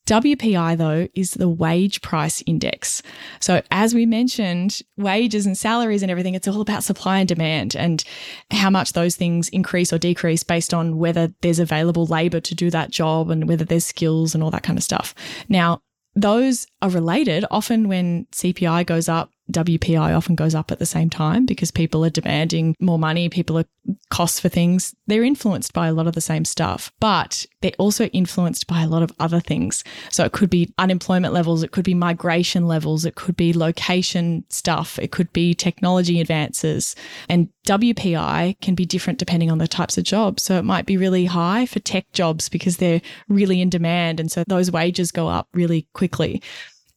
WPI, 0.06 0.78
though, 0.78 1.06
is 1.14 1.34
the 1.34 1.48
wage 1.48 2.02
price 2.02 2.42
index. 2.46 3.02
So, 3.40 3.62
as 3.70 3.94
we 3.94 4.04
mentioned, 4.06 4.80
wages 4.96 5.46
and 5.46 5.56
salaries 5.56 6.02
and 6.02 6.10
everything, 6.10 6.34
it's 6.34 6.48
all 6.48 6.60
about 6.60 6.82
supply 6.82 7.18
and 7.18 7.28
demand 7.28 7.76
and 7.76 8.02
how 8.50 8.70
much 8.70 8.94
those 8.94 9.16
things 9.16 9.48
increase 9.50 9.92
or 9.92 9.98
decrease 9.98 10.42
based 10.42 10.74
on 10.74 10.98
whether 10.98 11.32
there's 11.42 11.60
available 11.60 12.06
labor 12.06 12.40
to 12.40 12.54
do 12.54 12.68
that 12.70 12.90
job 12.90 13.30
and 13.30 13.48
whether 13.48 13.64
there's 13.64 13.86
skills 13.86 14.34
and 14.34 14.42
all 14.42 14.50
that 14.50 14.64
kind 14.64 14.78
of 14.78 14.82
stuff. 14.82 15.14
Now, 15.48 15.82
those 16.14 16.66
are 16.80 16.90
related. 16.90 17.44
Often, 17.50 17.88
when 17.88 18.26
CPI 18.32 18.86
goes 18.86 19.08
up, 19.08 19.30
WPI 19.50 20.16
often 20.16 20.34
goes 20.34 20.54
up 20.54 20.70
at 20.70 20.78
the 20.78 20.86
same 20.86 21.10
time 21.10 21.46
because 21.46 21.70
people 21.70 22.04
are 22.04 22.10
demanding 22.10 22.76
more 22.80 22.98
money, 22.98 23.28
people 23.28 23.58
are 23.58 23.64
costs 24.10 24.38
for 24.38 24.48
things. 24.48 24.94
They're 25.06 25.24
influenced 25.24 25.72
by 25.72 25.88
a 25.88 25.92
lot 25.92 26.06
of 26.06 26.14
the 26.14 26.20
same 26.20 26.44
stuff, 26.44 26.92
but 27.00 27.44
they're 27.60 27.72
also 27.78 28.06
influenced 28.06 28.66
by 28.66 28.82
a 28.82 28.88
lot 28.88 29.02
of 29.02 29.12
other 29.18 29.40
things. 29.40 29.82
So 30.10 30.24
it 30.24 30.32
could 30.32 30.50
be 30.50 30.72
unemployment 30.78 31.34
levels, 31.34 31.62
it 31.62 31.72
could 31.72 31.84
be 31.84 31.94
migration 31.94 32.66
levels, 32.66 33.04
it 33.04 33.16
could 33.16 33.36
be 33.36 33.52
location 33.52 34.44
stuff, 34.48 34.98
it 34.98 35.10
could 35.10 35.32
be 35.32 35.54
technology 35.54 36.20
advances. 36.20 36.94
And 37.28 37.48
WPI 37.66 38.60
can 38.60 38.74
be 38.74 38.84
different 38.84 39.18
depending 39.18 39.50
on 39.50 39.58
the 39.58 39.68
types 39.68 39.98
of 39.98 40.04
jobs. 40.04 40.42
So 40.42 40.58
it 40.58 40.64
might 40.64 40.86
be 40.86 40.96
really 40.96 41.26
high 41.26 41.66
for 41.66 41.80
tech 41.80 42.10
jobs 42.12 42.48
because 42.48 42.76
they're 42.76 43.02
really 43.28 43.60
in 43.60 43.70
demand. 43.70 44.20
And 44.20 44.30
so 44.30 44.44
those 44.46 44.70
wages 44.70 45.10
go 45.10 45.28
up 45.28 45.48
really 45.52 45.86
quickly. 45.92 46.42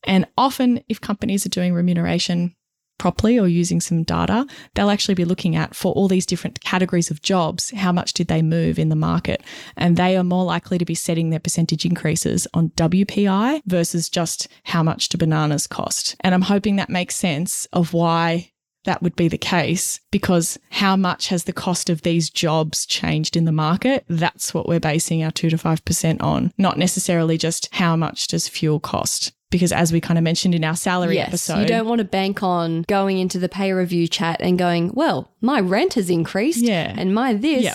And 0.06 0.26
often, 0.38 0.82
if 0.88 1.00
companies 1.00 1.44
are 1.44 1.50
doing 1.50 1.74
remuneration 1.74 2.54
properly 2.98 3.38
or 3.38 3.48
using 3.48 3.80
some 3.80 4.02
data, 4.02 4.46
they'll 4.74 4.90
actually 4.90 5.14
be 5.14 5.24
looking 5.24 5.56
at 5.56 5.74
for 5.74 5.92
all 5.92 6.08
these 6.08 6.26
different 6.26 6.60
categories 6.60 7.10
of 7.10 7.22
jobs, 7.22 7.70
how 7.70 7.92
much 7.92 8.12
did 8.14 8.28
they 8.28 8.42
move 8.42 8.78
in 8.78 8.88
the 8.88 8.96
market? 8.96 9.42
And 9.76 9.96
they 9.96 10.16
are 10.16 10.24
more 10.24 10.44
likely 10.44 10.78
to 10.78 10.84
be 10.84 10.94
setting 10.94 11.30
their 11.30 11.40
percentage 11.40 11.84
increases 11.84 12.46
on 12.54 12.70
WPI 12.70 13.62
versus 13.66 14.08
just 14.08 14.48
how 14.64 14.82
much 14.82 15.08
do 15.08 15.18
bananas 15.18 15.66
cost. 15.66 16.16
And 16.20 16.34
I'm 16.34 16.42
hoping 16.42 16.76
that 16.76 16.90
makes 16.90 17.16
sense 17.16 17.66
of 17.72 17.92
why 17.92 18.52
that 18.84 19.02
would 19.02 19.16
be 19.16 19.28
the 19.28 19.36
case 19.36 20.00
because 20.12 20.58
how 20.70 20.96
much 20.96 21.28
has 21.28 21.44
the 21.44 21.52
cost 21.52 21.90
of 21.90 22.02
these 22.02 22.30
jobs 22.30 22.86
changed 22.86 23.36
in 23.36 23.44
the 23.44 23.52
market? 23.52 24.04
That's 24.08 24.54
what 24.54 24.68
we're 24.68 24.80
basing 24.80 25.22
our 25.22 25.32
2 25.32 25.50
to 25.50 25.56
5% 25.56 26.22
on, 26.22 26.52
not 26.56 26.78
necessarily 26.78 27.36
just 27.36 27.68
how 27.74 27.96
much 27.96 28.28
does 28.28 28.48
fuel 28.48 28.78
cost. 28.80 29.32
Because 29.50 29.70
as 29.72 29.92
we 29.92 30.00
kind 30.00 30.18
of 30.18 30.24
mentioned 30.24 30.54
in 30.54 30.64
our 30.64 30.74
salary 30.74 31.16
yes, 31.16 31.28
episode, 31.28 31.60
you 31.60 31.66
don't 31.66 31.86
want 31.86 32.00
to 32.00 32.04
bank 32.04 32.42
on 32.42 32.82
going 32.88 33.18
into 33.18 33.38
the 33.38 33.48
pay 33.48 33.72
review 33.72 34.08
chat 34.08 34.40
and 34.40 34.58
going, 34.58 34.90
well, 34.92 35.30
my 35.40 35.60
rent 35.60 35.94
has 35.94 36.10
increased 36.10 36.62
Yeah. 36.62 36.92
and 36.96 37.14
my 37.14 37.32
this. 37.34 37.62
Yeah. 37.62 37.74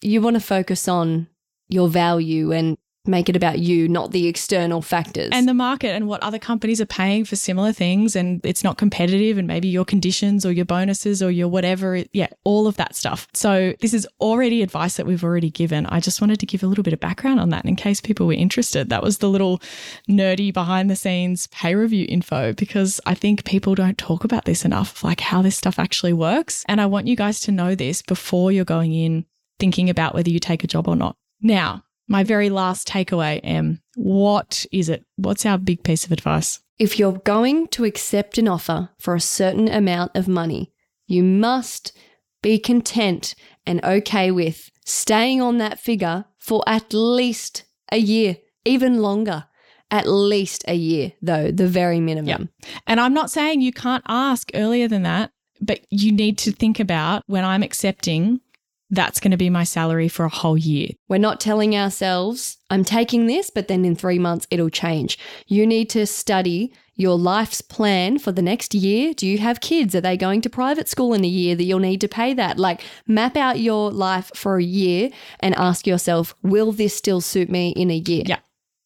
You 0.00 0.20
want 0.22 0.34
to 0.34 0.40
focus 0.40 0.86
on 0.86 1.26
your 1.68 1.88
value 1.88 2.52
and 2.52 2.78
make 3.06 3.28
it 3.28 3.36
about 3.36 3.58
you, 3.58 3.88
not 3.88 4.12
the 4.12 4.26
external 4.26 4.82
factors. 4.82 5.30
and 5.32 5.48
the 5.48 5.54
market 5.54 5.88
and 5.88 6.06
what 6.06 6.22
other 6.22 6.38
companies 6.38 6.80
are 6.80 6.86
paying 6.86 7.24
for 7.24 7.36
similar 7.36 7.72
things 7.72 8.14
and 8.14 8.40
it's 8.44 8.62
not 8.62 8.76
competitive 8.76 9.38
and 9.38 9.46
maybe 9.46 9.68
your 9.68 9.84
conditions 9.84 10.44
or 10.44 10.52
your 10.52 10.64
bonuses 10.64 11.22
or 11.22 11.30
your 11.30 11.48
whatever 11.48 12.04
yeah 12.12 12.28
all 12.44 12.66
of 12.66 12.76
that 12.76 12.94
stuff. 12.94 13.26
So 13.32 13.74
this 13.80 13.94
is 13.94 14.06
already 14.20 14.62
advice 14.62 14.96
that 14.96 15.06
we've 15.06 15.24
already 15.24 15.50
given. 15.50 15.86
I 15.86 16.00
just 16.00 16.20
wanted 16.20 16.40
to 16.40 16.46
give 16.46 16.62
a 16.62 16.66
little 16.66 16.84
bit 16.84 16.92
of 16.92 17.00
background 17.00 17.40
on 17.40 17.48
that 17.50 17.64
in 17.64 17.76
case 17.76 18.00
people 18.00 18.26
were 18.26 18.32
interested. 18.34 18.90
That 18.90 19.02
was 19.02 19.18
the 19.18 19.28
little 19.30 19.60
nerdy 20.08 20.52
behind 20.52 20.90
the 20.90 20.96
scenes 20.96 21.46
pay 21.48 21.74
review 21.74 22.06
info 22.08 22.52
because 22.52 23.00
i 23.06 23.14
think 23.14 23.44
people 23.44 23.74
don't 23.74 23.98
talk 23.98 24.24
about 24.24 24.44
this 24.44 24.64
enough 24.64 25.02
like 25.04 25.20
how 25.20 25.42
this 25.42 25.56
stuff 25.56 25.78
actually 25.78 26.12
works. 26.12 26.64
And 26.68 26.80
i 26.80 26.86
want 26.86 27.06
you 27.06 27.16
guys 27.16 27.40
to 27.40 27.52
know 27.52 27.74
this 27.74 28.02
before 28.02 28.52
you're 28.52 28.64
going 28.64 28.92
in 28.92 29.24
thinking 29.58 29.88
about 29.90 30.14
whether 30.14 30.30
you 30.30 30.38
take 30.38 30.62
a 30.62 30.68
job 30.68 30.86
or 30.88 30.96
not. 30.96 31.16
Now 31.40 31.84
my 32.08 32.24
very 32.24 32.50
last 32.50 32.88
takeaway, 32.88 33.40
Em, 33.44 33.80
what 33.94 34.66
is 34.72 34.88
it? 34.88 35.04
What's 35.16 35.46
our 35.46 35.58
big 35.58 35.82
piece 35.84 36.04
of 36.04 36.12
advice? 36.12 36.60
if 36.78 36.98
you're 36.98 37.18
going 37.24 37.66
to 37.68 37.84
accept 37.84 38.38
an 38.38 38.48
offer 38.48 38.90
for 38.98 39.14
a 39.14 39.20
certain 39.20 39.68
amount 39.68 40.12
of 40.14 40.28
money, 40.28 40.72
you 41.06 41.22
must 41.22 41.96
be 42.42 42.58
content 42.58 43.34
and 43.66 43.84
okay 43.84 44.30
with 44.30 44.70
staying 44.84 45.42
on 45.42 45.58
that 45.58 45.80
figure 45.80 46.24
for 46.38 46.62
at 46.66 46.92
least 46.92 47.64
a 47.90 47.98
year, 47.98 48.36
even 48.64 49.02
longer. 49.02 49.44
At 49.90 50.06
least 50.06 50.64
a 50.68 50.74
year, 50.74 51.12
though, 51.22 51.50
the 51.50 51.66
very 51.66 51.98
minimum. 51.98 52.50
And 52.86 53.00
I'm 53.00 53.14
not 53.14 53.30
saying 53.30 53.62
you 53.62 53.72
can't 53.72 54.04
ask 54.06 54.50
earlier 54.52 54.86
than 54.86 55.02
that, 55.04 55.32
but 55.62 55.80
you 55.88 56.12
need 56.12 56.36
to 56.38 56.52
think 56.52 56.78
about 56.78 57.22
when 57.26 57.42
I'm 57.42 57.62
accepting, 57.62 58.42
that's 58.90 59.20
going 59.20 59.30
to 59.30 59.36
be 59.36 59.50
my 59.50 59.64
salary 59.64 60.08
for 60.08 60.24
a 60.24 60.30
whole 60.30 60.56
year. 60.56 60.88
We're 61.08 61.18
not 61.18 61.40
telling 61.40 61.76
ourselves, 61.76 62.58
I'm 62.70 62.84
taking 62.84 63.26
this, 63.26 63.50
but 63.50 63.68
then 63.68 63.84
in 63.84 63.94
three 63.96 64.18
months 64.18 64.46
it'll 64.50 64.70
change. 64.70 65.18
You 65.46 65.66
need 65.66 65.90
to 65.90 66.06
study 66.06 66.72
your 66.94 67.16
life's 67.16 67.60
plan 67.60 68.18
for 68.18 68.32
the 68.32 68.42
next 68.42 68.74
year. 68.74 69.14
Do 69.14 69.26
you 69.26 69.38
have 69.38 69.60
kids? 69.60 69.94
Are 69.94 70.00
they 70.00 70.16
going 70.16 70.40
to 70.42 70.50
private 70.50 70.88
school 70.88 71.14
in 71.14 71.24
a 71.24 71.28
year 71.28 71.54
that 71.54 71.62
you'll 71.62 71.78
need 71.78 72.00
to 72.00 72.08
pay 72.08 72.34
that? 72.34 72.58
Like, 72.58 72.82
map 73.06 73.36
out 73.36 73.60
your 73.60 73.90
life 73.92 74.32
for 74.34 74.56
a 74.56 74.64
year 74.64 75.10
and 75.40 75.54
ask 75.54 75.86
yourself, 75.86 76.34
will 76.42 76.72
this 76.72 76.96
still 76.96 77.20
suit 77.20 77.48
me 77.48 77.70
in 77.70 77.90
a 77.90 77.96
year? 77.96 78.24
Yeah. 78.26 78.38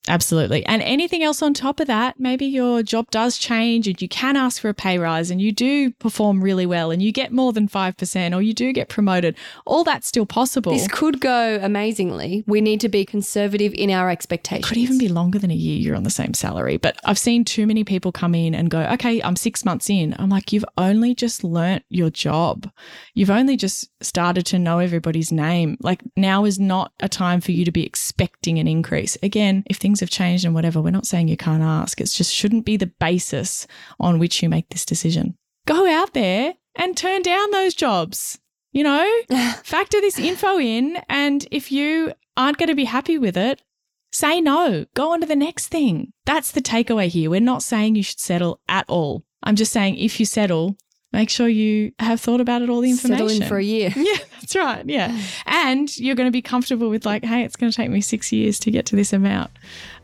Absolutely. 0.09 0.67
And 0.67 0.83
anything 0.83 1.23
else 1.23 1.43
on 1.43 1.55
top 1.55 1.79
of 1.79 1.87
that, 1.87 2.19
maybe 2.19 2.45
your 2.45 2.83
job 2.83 3.09
does 3.11 3.39
change 3.39 3.87
and 3.87 4.01
you 4.03 4.09
can 4.09 4.37
ask 4.37 4.61
for 4.61 4.69
a 4.69 4.75
pay 4.75 4.99
rise 4.99 5.31
and 5.31 5.41
you 5.41 5.53
do 5.53 5.93
perform 5.93 6.43
really 6.43 6.67
well 6.67 6.91
and 6.91 7.01
you 7.01 7.13
get 7.13 7.31
more 7.31 7.53
than 7.53 7.69
5% 7.69 8.37
or 8.37 8.43
you 8.43 8.53
do 8.53 8.73
get 8.73 8.89
promoted. 8.89 9.37
All 9.65 9.85
that's 9.85 10.09
still 10.09 10.27
possible. 10.27 10.73
This 10.73 10.89
could 10.89 11.21
go 11.21 11.59
amazingly. 11.63 12.43
We 12.49 12.61
need 12.61 12.81
to 12.81 12.89
be 12.89 13.05
conservative 13.05 13.73
in 13.75 13.91
our 13.91 14.11
expectations. 14.11 14.67
It 14.67 14.69
could 14.69 14.79
even 14.79 14.99
be 14.99 15.09
longer 15.09 15.39
than 15.39 15.53
a 15.53 15.55
year 15.55 15.79
you're 15.79 15.97
on 15.97 16.03
the 16.03 16.11
same 16.11 16.35
salary. 16.35 16.79
But 16.79 16.99
I've 17.05 17.19
seen 17.19 17.45
too 17.45 17.67
many 17.67 17.85
people 17.85 18.11
come 18.11 18.35
in 18.35 18.57
and 18.57 18.71
go, 18.71 18.81
okay, 18.95 19.23
I'm 19.23 19.37
six 19.37 19.65
months 19.65 19.89
in. 19.89 20.17
I'm 20.19 20.31
like, 20.31 20.53
you've 20.53 20.65
only 20.77 21.15
just 21.15 21.45
learnt 21.45 21.85
your 21.91 22.11
job. 22.11 22.69
You've 23.15 23.31
only 23.31 23.57
just 23.57 23.89
started 24.05 24.47
to 24.47 24.59
know 24.59 24.81
everybody's 24.81 25.31
name. 25.31 25.77
Like 25.81 26.03
now 26.17 26.45
is 26.45 26.59
not 26.59 26.93
a 26.99 27.09
time 27.09 27.41
for 27.41 27.53
you 27.53 27.65
to 27.65 27.73
be 27.73 27.87
expecting 27.87 28.59
an 28.59 28.67
increase. 28.67 29.17
Again, 29.23 29.63
if 29.71 29.77
things 29.77 29.92
have 30.01 30.11
changed 30.11 30.45
and 30.45 30.55
whatever, 30.55 30.81
we're 30.81 30.91
not 30.91 31.07
saying 31.07 31.29
you 31.29 31.37
can't 31.37 31.63
ask. 31.63 32.01
It's 32.01 32.17
just 32.17 32.33
shouldn't 32.33 32.65
be 32.65 32.77
the 32.77 32.87
basis 32.87 33.67
on 33.99 34.19
which 34.19 34.43
you 34.43 34.49
make 34.49 34.69
this 34.69 34.85
decision. 34.85 35.37
Go 35.67 35.89
out 35.91 36.15
there 36.15 36.55
and 36.75 36.97
turn 36.97 37.23
down 37.23 37.51
those 37.51 37.75
jobs. 37.75 38.39
You 38.73 38.85
know, 38.85 39.21
factor 39.65 40.01
this 40.01 40.19
info 40.19 40.59
in. 40.59 40.99
And 41.09 41.47
if 41.51 41.71
you 41.71 42.13
aren't 42.37 42.59
going 42.59 42.69
to 42.69 42.75
be 42.75 42.85
happy 42.85 43.19
with 43.19 43.37
it, 43.37 43.63
say 44.11 44.41
no. 44.41 44.87
Go 44.95 45.13
on 45.13 45.21
to 45.21 45.27
the 45.27 45.37
next 45.37 45.69
thing. 45.69 46.13
That's 46.25 46.53
the 46.53 46.63
takeaway 46.63 47.09
here. 47.09 47.31
We're 47.31 47.41
not 47.41 47.63
saying 47.63 47.97
you 47.97 48.03
should 48.03 48.21
settle 48.21 48.61
at 48.69 48.87
all. 48.89 49.25
I'm 49.43 49.57
just 49.57 49.73
saying 49.73 49.97
if 49.97 50.19
you 50.21 50.27
settle, 50.27 50.77
make 51.13 51.31
sure 51.31 51.49
you 51.49 51.93
have 51.99 52.21
thought 52.21 52.41
about 52.41 52.63
it 52.63 52.71
all 52.71 52.81
the 52.81 52.91
information. 52.91 53.29
Settle 53.29 53.43
in 53.43 53.49
for 53.49 53.59
a 53.59 53.65
year. 53.65 53.93
Yeah, 54.03 54.19
that's 54.41 54.57
right. 54.57 54.85
Yeah. 54.87 55.17
And 55.47 55.97
you're 55.97 56.17
going 56.17 56.27
to 56.27 56.33
be 56.33 56.43
comfortable 56.43 56.91
with, 56.91 57.07
like, 57.07 57.25
hey, 57.25 57.45
it's 57.45 57.57
going 57.57 57.71
to 57.71 57.77
take 57.77 57.91
me 57.91 58.01
six 58.01 58.33
years 58.33 58.59
to 58.61 58.71
get 58.71 58.85
to 58.87 58.97
this 58.97 59.13
amount. 59.13 59.51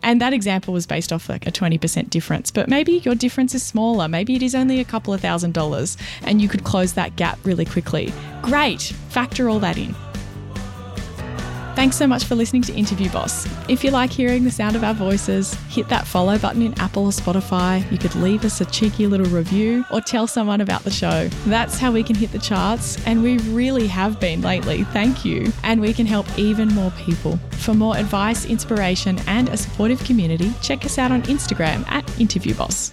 And 0.02 0.20
that 0.20 0.32
example 0.32 0.72
was 0.72 0.86
based 0.86 1.12
off 1.12 1.28
like 1.28 1.46
a 1.46 1.50
20% 1.50 2.10
difference. 2.10 2.50
But 2.50 2.68
maybe 2.68 2.98
your 2.98 3.14
difference 3.14 3.54
is 3.54 3.62
smaller. 3.62 4.08
Maybe 4.08 4.36
it 4.36 4.42
is 4.42 4.54
only 4.54 4.78
a 4.78 4.84
couple 4.84 5.12
of 5.12 5.20
thousand 5.20 5.54
dollars 5.54 5.96
and 6.22 6.40
you 6.40 6.48
could 6.48 6.64
close 6.64 6.92
that 6.94 7.16
gap 7.16 7.38
really 7.44 7.64
quickly. 7.64 8.12
Great. 8.42 8.82
Factor 9.08 9.48
all 9.48 9.58
that 9.60 9.76
in. 9.76 9.94
Thanks 11.78 11.94
so 11.94 12.08
much 12.08 12.24
for 12.24 12.34
listening 12.34 12.62
to 12.62 12.74
Interview 12.74 13.08
Boss. 13.08 13.46
If 13.68 13.84
you 13.84 13.92
like 13.92 14.10
hearing 14.10 14.42
the 14.42 14.50
sound 14.50 14.74
of 14.74 14.82
our 14.82 14.94
voices, 14.94 15.54
hit 15.68 15.88
that 15.90 16.08
follow 16.08 16.36
button 16.36 16.60
in 16.60 16.76
Apple 16.80 17.04
or 17.04 17.12
Spotify. 17.12 17.88
You 17.92 17.98
could 17.98 18.16
leave 18.16 18.44
us 18.44 18.60
a 18.60 18.64
cheeky 18.64 19.06
little 19.06 19.28
review 19.28 19.84
or 19.92 20.00
tell 20.00 20.26
someone 20.26 20.60
about 20.60 20.82
the 20.82 20.90
show. 20.90 21.28
That's 21.46 21.78
how 21.78 21.92
we 21.92 22.02
can 22.02 22.16
hit 22.16 22.32
the 22.32 22.40
charts, 22.40 22.98
and 23.06 23.22
we 23.22 23.38
really 23.54 23.86
have 23.86 24.18
been 24.18 24.40
lately. 24.40 24.82
Thank 24.82 25.24
you. 25.24 25.52
And 25.62 25.80
we 25.80 25.94
can 25.94 26.04
help 26.04 26.26
even 26.36 26.66
more 26.66 26.90
people. 26.98 27.36
For 27.52 27.74
more 27.74 27.96
advice, 27.96 28.44
inspiration, 28.44 29.20
and 29.28 29.48
a 29.48 29.56
supportive 29.56 30.02
community, 30.02 30.52
check 30.60 30.84
us 30.84 30.98
out 30.98 31.12
on 31.12 31.22
Instagram 31.22 31.88
at 31.88 32.20
Interview 32.20 32.54
Boss. 32.54 32.92